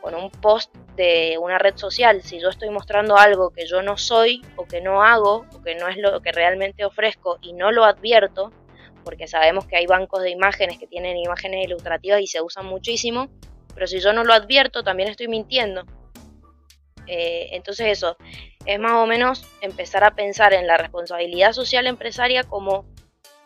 con 0.02 0.16
un 0.16 0.30
post 0.30 0.76
de 0.96 1.38
una 1.40 1.58
red 1.58 1.78
social. 1.78 2.22
Si 2.24 2.40
yo 2.40 2.50
estoy 2.50 2.70
mostrando 2.70 3.18
algo 3.18 3.52
que 3.52 3.66
yo 3.66 3.82
no 3.82 3.98
soy 3.98 4.42
o 4.56 4.66
que 4.66 4.82
no 4.82 5.04
hago 5.04 5.46
o 5.54 5.62
que 5.62 5.76
no 5.76 5.88
es 5.88 5.98
lo 5.98 6.22
que 6.22 6.32
realmente 6.32 6.84
ofrezco 6.84 7.38
y 7.42 7.54
no 7.54 7.72
lo 7.72 7.86
advierto, 7.86 8.52
porque 9.04 9.28
sabemos 9.28 9.66
que 9.66 9.78
hay 9.78 9.86
bancos 9.86 10.22
de 10.22 10.32
imágenes 10.32 10.78
que 10.78 10.88
tienen 10.88 11.18
imágenes 11.18 11.66
ilustrativas 11.66 12.22
y 12.22 12.28
se 12.28 12.42
usan 12.42 12.66
muchísimo, 12.66 13.30
pero 13.74 13.88
si 13.88 14.00
yo 14.00 14.14
no 14.14 14.24
lo 14.24 14.34
advierto, 14.34 14.84
también 14.84 15.10
estoy 15.10 15.28
mintiendo. 15.28 15.86
Eh, 17.08 17.50
entonces 17.52 17.88
eso, 17.88 18.18
es 18.66 18.80
más 18.80 18.94
o 18.94 19.06
menos 19.06 19.44
empezar 19.62 20.04
a 20.04 20.12
pensar 20.12 20.54
en 20.54 20.68
la 20.68 20.78
responsabilidad 20.78 21.52
social 21.54 21.88
empresaria 21.88 22.44
como 22.44 22.86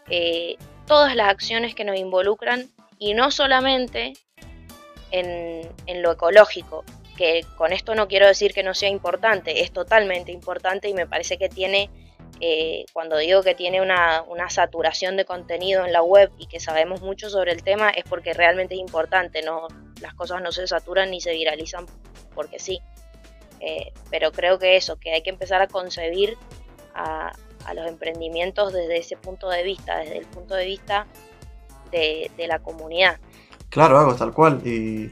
eh, 0.10 0.58
todas 0.86 1.16
las 1.16 1.30
acciones 1.30 1.74
que 1.74 1.84
nos 1.84 1.98
involucran 1.98 2.70
y 3.00 3.14
no 3.14 3.32
solamente 3.32 4.14
en, 5.12 5.72
lo 6.02 6.12
ecológico, 6.12 6.84
que 7.18 7.46
con 7.58 7.72
esto 7.72 7.96
no 7.96 8.08
quiero 8.08 8.28
decir 8.28 8.54
que 8.54 8.64
no 8.64 8.74
sea 8.74 8.90
importante, 8.90 9.62
es 9.62 9.72
totalmente 9.72 10.32
importante 10.32 10.90
y 10.90 10.94
me 10.94 11.08
parece 11.08 11.38
que 11.38 11.50
tiene 11.50 11.90
Eh, 12.42 12.84
cuando 12.92 13.16
digo 13.18 13.44
que 13.44 13.56
tiene 13.56 13.80
una, 13.80 14.22
una, 14.28 14.50
saturación 14.50 15.16
de 15.16 15.24
contenido 15.24 15.86
en 15.86 15.94
la 15.94 16.02
web 16.02 16.30
y 16.38 16.48
que 16.48 16.60
sabemos 16.60 17.00
mucho 17.02 17.30
sobre 17.30 17.54
el 17.54 17.64
tema 17.64 17.90
es 17.92 18.04
porque 18.04 18.34
realmente 18.34 18.76
es 18.76 18.82
importante, 18.82 19.42
no, 19.42 19.68
las 20.02 20.14
cosas 20.14 20.42
no 20.42 20.52
se 20.52 20.68
saturan 20.68 21.12
ni 21.12 21.22
se 21.22 21.34
viralizan 21.34 21.86
porque 22.34 22.60
sí. 22.60 22.80
Eh, 23.60 23.94
pero 24.10 24.32
creo 24.32 24.60
que 24.60 24.76
eso, 24.76 24.98
que 24.98 25.14
hay 25.14 25.24
que 25.24 25.30
empezar 25.30 25.62
a 25.62 25.68
concebir 25.68 26.38
a, 26.94 27.32
los 27.74 27.88
emprendimientos 27.88 28.74
desde 28.74 28.98
ese 28.98 29.18
punto 29.18 29.50
de 29.50 29.64
vista, 29.64 29.98
desde 29.98 30.20
el 30.20 30.26
punto 30.28 30.54
de 30.54 30.66
vista 30.66 31.08
de, 31.92 32.30
de 32.38 32.48
la 32.48 32.60
comunidad. 32.60 33.18
Claro, 33.70 33.98
hago 33.98 34.16
tal 34.16 34.34
cual. 34.34 34.62
Y 34.66 35.10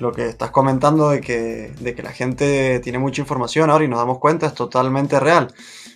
lo 0.00 0.12
que 0.12 0.26
estás 0.28 0.50
comentando 0.50 1.10
de 1.10 1.20
que, 1.20 1.72
de 1.78 1.94
que 1.94 2.02
la 2.02 2.10
gente 2.10 2.80
tiene 2.80 2.98
mucha 2.98 3.20
información 3.20 3.70
ahora 3.70 3.84
y 3.84 3.88
nos 3.88 3.98
damos 3.98 4.18
cuenta 4.18 4.46
es 4.46 4.54
totalmente 4.54 5.20
real. 5.20 5.52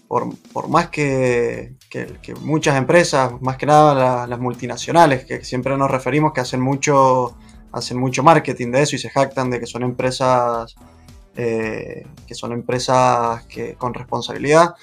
Por, 0.07 0.29
por 0.53 0.68
más 0.68 0.90
que, 0.90 1.75
que, 1.88 2.35
muchas 2.40 2.77
empresas, 2.77 3.33
más 3.40 3.57
que 3.57 3.66
nada 3.66 4.27
las, 4.27 4.38
multinacionales, 4.38 5.25
que 5.25 5.42
siempre 5.42 5.77
nos 5.77 5.90
referimos 5.90 6.33
que 6.33 6.42
hacen 6.42 6.61
mucho, 6.61 7.35
hacen 7.74 7.98
mucho 7.98 8.22
marketing 8.22 8.70
de 8.70 8.82
eso 8.82 8.96
y 8.96 8.98
se 8.98 9.10
jactan 9.10 9.50
de 9.50 9.60
que 9.60 9.66
son 9.66 9.82
empresas 9.82 10.74
eh, 11.37 12.06
que 12.28 12.34
son 12.34 12.52
empresas 12.52 13.44
que, 13.44 13.74
con 13.74 13.92
responsabilidad. 13.92 14.74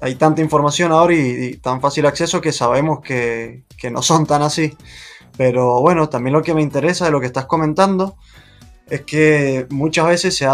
Hay 0.00 0.16
tanta 0.16 0.42
información 0.42 0.90
ahora 0.90 1.14
y, 1.14 1.56
tan 1.56 1.80
fácil 1.80 2.06
acceso 2.06 2.40
que 2.40 2.52
sabemos 2.52 3.00
que, 3.00 3.62
que 3.76 3.90
no 3.90 4.02
son 4.02 4.26
tan 4.26 4.42
así. 4.42 4.76
Pero 5.36 5.80
bueno, 5.80 6.08
también 6.08 6.34
lo 6.34 6.42
que 6.42 6.54
me 6.54 6.62
interesa 6.62 7.04
de 7.04 7.12
lo 7.12 7.20
que 7.20 7.26
estás 7.26 7.46
comentando 7.46 8.16
es 8.90 9.02
que 9.02 9.66
muchas 9.70 10.06
veces 10.06 10.36
se, 10.36 10.48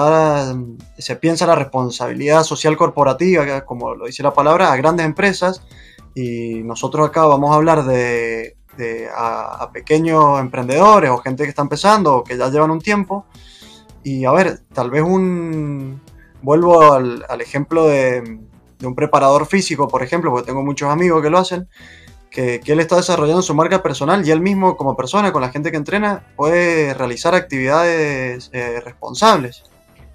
se 0.98 1.16
piensa 1.16 1.46
la 1.46 1.54
responsabilidad 1.54 2.42
social 2.42 2.76
corporativa, 2.76 3.64
como 3.64 3.94
lo 3.94 4.06
dice 4.06 4.22
la 4.22 4.34
palabra, 4.34 4.72
a 4.72 4.76
grandes 4.76 5.06
empresas 5.06 5.62
y 6.14 6.62
nosotros 6.64 7.08
acá 7.08 7.24
vamos 7.24 7.50
a 7.52 7.54
hablar 7.54 7.84
de, 7.84 8.56
a, 9.14 9.70
pequeños 9.72 10.40
emprendedores 10.40 11.10
o 11.10 11.18
gente 11.18 11.44
que 11.44 11.50
está 11.50 11.62
empezando 11.62 12.16
o 12.16 12.24
que 12.24 12.36
ya 12.36 12.48
llevan 12.48 12.70
un 12.70 12.80
tiempo. 12.80 13.26
Y 14.02 14.24
a 14.24 14.32
ver, 14.32 14.58
tal 14.72 14.90
vez 14.90 15.02
un... 15.02 16.00
Vuelvo 16.42 16.92
al, 16.92 17.40
ejemplo 17.40 17.86
de, 17.86 18.38
de 18.78 18.86
un 18.86 18.94
preparador 18.94 19.46
físico, 19.46 19.88
por 19.88 20.02
ejemplo, 20.02 20.30
porque 20.30 20.46
tengo 20.46 20.62
muchos 20.62 20.90
amigos 20.90 21.22
que 21.22 21.30
lo 21.30 21.38
hacen 21.38 21.68
que, 22.34 22.60
él 22.66 22.80
está 22.80 22.96
desarrollando 22.96 23.42
su 23.42 23.54
marca 23.54 23.82
personal 23.82 24.26
y 24.26 24.30
él 24.30 24.40
mismo 24.40 24.76
como 24.76 24.96
persona, 24.96 25.32
con 25.32 25.40
la 25.40 25.50
gente 25.50 25.70
que 25.70 25.76
entrena, 25.76 26.26
puede 26.36 26.92
realizar 26.92 27.34
actividades 27.34 28.50
eh, 28.52 28.80
responsables. 28.80 29.62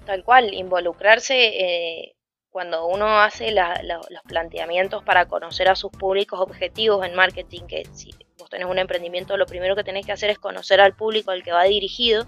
Tal 0.04 0.22
cual, 0.22 0.52
involucrarse 0.52 1.34
eh, 1.34 2.14
cuando 2.50 2.86
uno 2.86 3.20
hace 3.20 3.52
los 3.52 4.22
planteamientos 4.26 5.02
para 5.02 5.26
conocer 5.26 5.68
a 5.68 5.74
sus 5.74 5.90
públicos 5.90 6.38
objetivos 6.40 7.06
en 7.06 7.14
marketing, 7.14 7.62
que 7.62 7.84
si 7.92 8.10
vos 8.40 8.50
tenés 8.50 8.66
un 8.66 8.78
emprendimiento, 8.78 9.36
lo 9.36 9.46
primero 9.46 9.76
que 9.76 9.84
tenés 9.84 10.04
que 10.04 10.12
hacer 10.12 10.30
es 10.30 10.38
conocer 10.38 10.80
al 10.80 10.94
público 10.94 11.30
al 11.30 11.42
que 11.42 11.52
va 11.52 11.64
dirigido, 11.64 12.26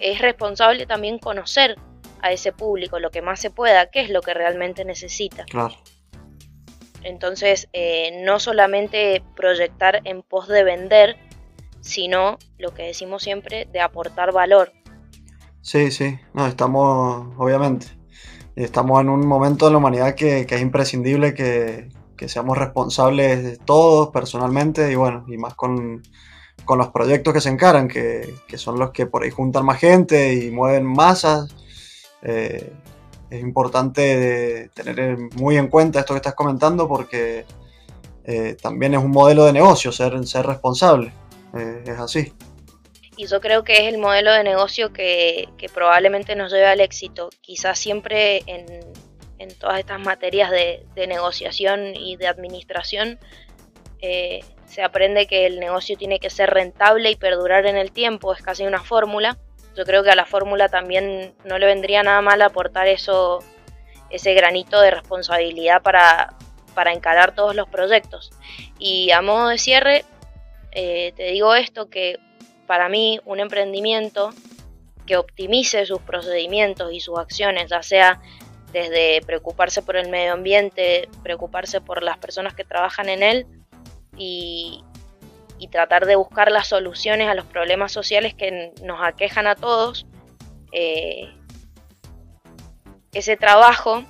es 0.00 0.20
responsable 0.20 0.86
también 0.86 1.18
conocer 1.18 1.76
a 2.20 2.32
ese 2.32 2.52
público 2.52 2.98
lo 2.98 3.10
que 3.10 3.22
más 3.22 3.40
se 3.40 3.50
pueda, 3.50 3.86
qué 3.90 4.00
es 4.00 4.10
lo 4.10 4.20
que 4.20 4.34
realmente 4.34 4.84
necesita. 4.84 5.44
Claro. 5.44 5.74
Entonces, 7.02 7.68
eh, 7.72 8.22
no 8.24 8.40
solamente 8.40 9.22
proyectar 9.36 10.00
en 10.04 10.22
pos 10.22 10.48
de 10.48 10.64
vender, 10.64 11.16
sino 11.80 12.38
lo 12.58 12.74
que 12.74 12.82
decimos 12.82 13.22
siempre, 13.22 13.68
de 13.72 13.80
aportar 13.80 14.32
valor. 14.32 14.72
Sí, 15.60 15.90
sí, 15.90 16.18
no, 16.34 16.46
estamos, 16.46 17.32
obviamente, 17.38 17.86
estamos 18.56 19.00
en 19.00 19.08
un 19.08 19.26
momento 19.26 19.66
de 19.66 19.72
la 19.72 19.78
humanidad 19.78 20.14
que, 20.14 20.40
es 20.40 20.60
imprescindible 20.60 21.34
que, 21.34 21.88
seamos 22.26 22.58
responsables 22.58 23.42
de 23.42 23.56
todos 23.56 24.08
personalmente 24.08 24.90
y 24.90 24.94
bueno, 24.94 25.24
y 25.28 25.36
más 25.36 25.54
con, 25.54 26.02
los 26.68 26.88
proyectos 26.88 27.32
que 27.34 27.40
se 27.40 27.48
encaran, 27.48 27.88
que, 27.88 28.34
son 28.56 28.78
los 28.78 28.90
que 28.90 29.06
por 29.06 29.22
ahí 29.22 29.30
juntan 29.30 29.64
más 29.64 29.78
gente 29.78 30.34
y 30.34 30.50
mueven 30.50 30.84
masas. 30.84 31.54
Eh, 32.22 32.72
es 33.30 33.40
importante 33.40 34.70
tener 34.74 35.18
muy 35.36 35.56
en 35.56 35.68
cuenta 35.68 36.00
esto 36.00 36.14
que 36.14 36.18
estás 36.18 36.34
comentando 36.34 36.88
porque 36.88 37.44
eh, 38.24 38.56
también 38.60 38.94
es 38.94 39.02
un 39.02 39.10
modelo 39.10 39.44
de 39.44 39.52
negocio 39.52 39.92
ser, 39.92 40.26
ser 40.26 40.46
responsable. 40.46 41.12
Eh, 41.56 41.84
es 41.86 41.98
así. 41.98 42.32
Y 43.16 43.26
yo 43.26 43.40
creo 43.40 43.64
que 43.64 43.72
es 43.72 43.94
el 43.94 43.98
modelo 43.98 44.30
de 44.32 44.44
negocio 44.44 44.92
que, 44.92 45.48
probablemente 45.72 46.36
nos 46.36 46.52
lleve 46.52 46.66
al 46.66 46.80
éxito. 46.80 47.30
Quizás 47.40 47.78
siempre 47.78 48.42
en, 48.46 48.66
todas 49.58 49.78
estas 49.78 50.00
materias 50.00 50.50
de, 50.50 51.06
negociación 51.06 51.94
y 51.94 52.16
de 52.16 52.26
administración 52.26 53.18
eh, 54.00 54.40
se 54.66 54.82
aprende 54.82 55.26
que 55.26 55.46
el 55.46 55.60
negocio 55.60 55.96
tiene 55.96 56.18
que 56.18 56.30
ser 56.30 56.50
rentable 56.50 57.10
y 57.10 57.16
perdurar 57.16 57.66
en 57.66 57.76
el 57.76 57.92
tiempo. 57.92 58.32
Es 58.32 58.42
casi 58.42 58.64
una 58.64 58.82
fórmula 58.82 59.38
yo 59.76 59.84
creo 59.84 60.02
que 60.02 60.10
a 60.10 60.16
la 60.16 60.24
fórmula 60.24 60.68
también 60.68 61.34
no 61.44 61.58
le 61.58 61.66
vendría 61.66 62.02
nada 62.02 62.22
mal 62.22 62.40
aportar 62.40 62.88
eso, 62.88 63.40
ese 64.08 64.32
granito 64.32 64.80
de 64.80 64.90
responsabilidad 64.90 65.82
para, 65.82 66.34
para 66.74 66.94
encarar 66.94 67.34
todos 67.34 67.54
los 67.54 67.68
proyectos. 67.68 68.32
Y 68.78 69.10
a 69.10 69.20
modo 69.20 69.48
de 69.48 69.58
cierre, 69.58 70.04
eh, 70.72 71.12
te 71.14 71.24
digo 71.24 71.54
esto, 71.54 71.90
que 71.90 72.18
para 72.66 72.88
mí 72.88 73.20
un 73.26 73.38
emprendimiento 73.38 74.32
que 75.04 75.18
optimice 75.18 75.84
sus 75.84 76.00
procedimientos 76.00 76.92
y 76.92 77.00
sus 77.00 77.18
acciones, 77.18 77.68
ya 77.68 77.82
sea 77.82 78.20
desde 78.72 79.20
preocuparse 79.24 79.82
por 79.82 79.96
el 79.96 80.08
medio 80.08 80.32
ambiente, 80.32 81.08
preocuparse 81.22 81.80
por 81.80 82.02
las 82.02 82.18
personas 82.18 82.54
que 82.54 82.64
trabajan 82.64 83.08
en 83.08 83.22
él 83.22 83.46
y, 84.16 84.82
tratar 85.70 86.06
de 86.06 86.16
buscar 86.16 86.52
las 86.52 86.68
soluciones 86.68 87.28
a 87.28 87.34
los 87.34 87.44
problemas 87.44 87.90
sociales 87.92 88.34
que 88.34 88.72
nos 88.82 89.00
aquejan 89.02 89.46
a 89.46 89.56
todos, 89.56 90.06
eh, 90.72 91.28
ese 93.12 93.36
trabajo 93.36 94.04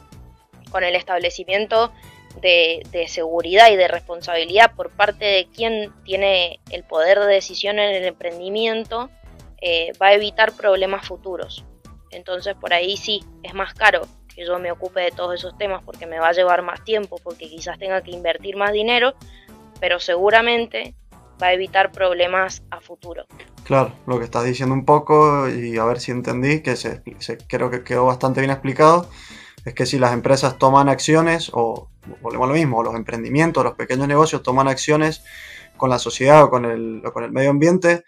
con 0.71 0.85
el 0.85 0.95
establecimiento 0.95 1.92
de, 2.40 3.07
seguridad 3.09 3.71
y 3.71 3.77
de 3.77 3.88
responsabilidad 3.88 4.75
por 4.77 4.90
parte 4.90 5.25
de 5.25 5.49
quien 5.53 5.92
tiene 6.05 6.61
el 6.71 6.85
poder 6.85 7.21
de 7.21 7.27
decisión 7.27 7.79
en 7.79 7.95
el 7.95 8.05
emprendimiento, 8.05 9.11
eh, 9.61 9.92
va 10.01 10.09
a 10.09 10.14
evitar 10.14 10.53
problemas 10.53 11.07
futuros. 11.09 11.64
Entonces 12.11 12.55
por 12.55 12.75
ahí 12.75 12.97
sí, 12.97 13.25
es 13.42 13.55
más 13.55 13.75
caro 13.75 14.03
que 14.37 14.44
yo 14.44 14.59
me 14.59 14.70
ocupe 14.70 15.01
de 15.01 15.11
todos 15.11 15.35
esos 15.35 15.57
temas 15.57 15.83
porque 15.83 16.07
me 16.07 16.20
va 16.20 16.29
a 16.29 16.33
llevar 16.33 16.62
más 16.62 16.85
tiempo, 16.85 17.18
porque 17.25 17.49
quizás 17.49 17.79
tenga 17.79 18.03
que 18.03 18.11
invertir 18.11 18.57
más 18.57 18.72
dinero, 18.72 19.14
pero 19.81 19.99
seguramente 19.99 20.94
va 21.42 21.49
a 21.49 21.53
evitar 21.55 21.90
problemas 21.90 22.62
a 22.70 22.81
futuro. 22.81 23.25
Claro, 23.64 23.92
lo 24.07 24.18
que 24.18 24.27
estás 24.27 24.44
diciendo 24.44 24.75
un 24.75 24.85
poco 24.85 25.49
y 25.49 25.79
a 25.79 25.85
ver 25.85 26.01
si 26.01 26.12
entendí, 26.12 26.62
que 26.62 26.77
se, 26.77 27.03
creo 27.49 27.70
que 27.70 27.83
quedó 27.83 28.05
bastante 28.05 28.40
bien 28.40 28.51
explicado, 28.51 29.09
es 29.64 29.75
que 29.75 29.87
si 29.87 29.99
las 29.99 30.12
empresas 30.12 30.59
toman 30.59 30.88
acciones, 30.88 31.51
o 31.53 31.88
volvemos 32.20 32.46
a 32.46 32.53
lo 32.53 32.55
mismo, 32.55 32.83
los 32.83 32.94
emprendimientos, 32.94 33.64
los 33.64 33.75
pequeños 33.75 34.07
negocios 34.07 34.42
toman 34.42 34.68
acciones 34.68 35.25
con 35.77 35.90
la 35.90 35.99
sociedad 35.99 36.44
o 36.44 36.51
con 36.51 36.66
el, 36.66 37.03
con 37.12 37.25
el 37.25 37.33
medio 37.33 37.51
ambiente, 37.51 38.05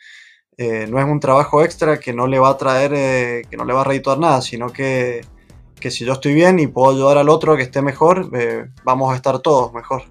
eh, 0.56 0.86
no 0.88 0.98
es 0.98 1.06
un 1.06 1.20
trabajo 1.20 1.62
extra 1.62 1.98
que 1.98 2.12
no 2.12 2.26
le 2.26 2.38
va 2.38 2.50
a 2.50 2.58
traer, 2.58 2.92
eh, 2.94 3.42
que 3.50 3.56
no 3.56 3.64
le 3.64 3.72
va 3.72 3.80
a 3.80 3.84
redituar 3.84 4.18
nada, 4.18 4.42
sino 4.42 4.72
que, 4.72 5.22
que, 5.78 5.90
si 5.90 6.04
yo 6.04 6.12
estoy 6.14 6.34
bien 6.34 6.58
y 6.58 6.66
puedo 6.66 6.92
ayudar 6.92 7.18
al 7.18 7.28
otro 7.28 7.52
a 7.52 7.56
que 7.56 7.62
esté 7.64 7.82
mejor, 7.82 8.30
eh, 8.34 8.66
vamos 8.84 9.12
a 9.12 9.16
estar 9.16 9.38
todos 9.40 9.72
mejor. 9.72 10.02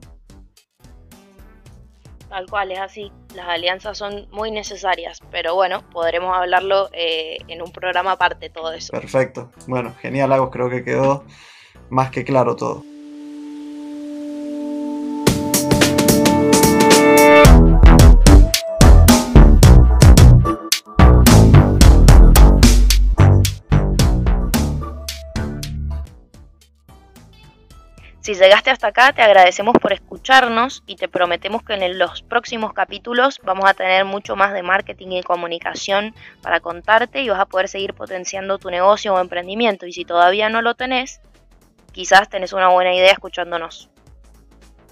Tal 2.30 2.46
cual, 2.48 2.72
es 2.72 2.80
así. 2.80 3.12
Las 3.36 3.48
alianzas 3.48 3.98
son 3.98 4.28
muy 4.32 4.52
necesarias, 4.52 5.20
pero 5.32 5.56
bueno, 5.56 5.90
podremos 5.90 6.36
hablarlo 6.36 6.90
eh, 6.92 7.38
en 7.48 7.62
un 7.62 7.72
programa 7.72 8.12
aparte 8.12 8.50
todo 8.50 8.74
eso. 8.74 8.92
Perfecto. 8.92 9.52
Bueno, 9.66 9.94
genial, 10.02 10.30
Lagos, 10.30 10.50
creo 10.52 10.70
que 10.70 10.84
quedó 10.84 11.24
más 11.90 12.12
que 12.12 12.24
claro 12.24 12.56
todo. 12.56 12.84
Si 28.28 28.34
llegaste 28.34 28.72
hasta 28.72 28.88
acá, 28.88 29.14
te 29.14 29.22
agradecemos 29.22 29.76
por 29.82 29.94
escucharnos 29.94 30.84
y 30.86 30.98
te 30.98 31.08
prometemos 31.08 31.64
que 31.64 31.76
en 31.76 31.98
los 31.98 32.24
próximos 32.24 32.74
capítulos 32.74 33.40
vamos 33.42 33.64
a 33.70 33.74
tener 33.74 34.04
mucho 34.04 34.36
más 34.36 34.52
de 34.52 34.64
marketing 34.64 35.12
y 35.12 35.24
comunicación 35.24 36.14
para 36.42 36.60
contarte 36.60 37.22
y 37.22 37.30
vas 37.30 37.40
a 37.40 37.46
poder 37.46 37.70
seguir 37.70 37.94
potenciando 37.94 38.58
tu 38.58 38.70
negocio 38.70 39.14
o 39.14 39.22
emprendimiento. 39.22 39.86
Y 39.86 39.94
si 39.94 40.04
todavía 40.04 40.50
no 40.50 40.62
lo 40.62 40.76
tenés, 40.76 41.22
quizás 41.94 42.28
tenés 42.28 42.52
una 42.52 42.68
buena 42.68 42.94
idea 42.94 43.14
escuchándonos. 43.14 43.90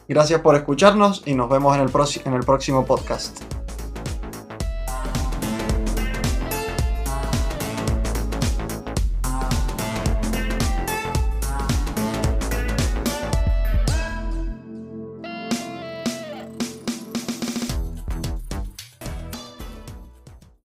Gracias 0.08 0.40
por 0.40 0.56
escucharnos 0.56 1.22
y 1.26 1.34
nos 1.34 1.50
vemos 1.50 1.76
en 1.76 1.82
el, 1.82 1.92
en 2.24 2.34
el 2.36 2.46
próximo 2.46 2.86
podcast. 2.86 3.65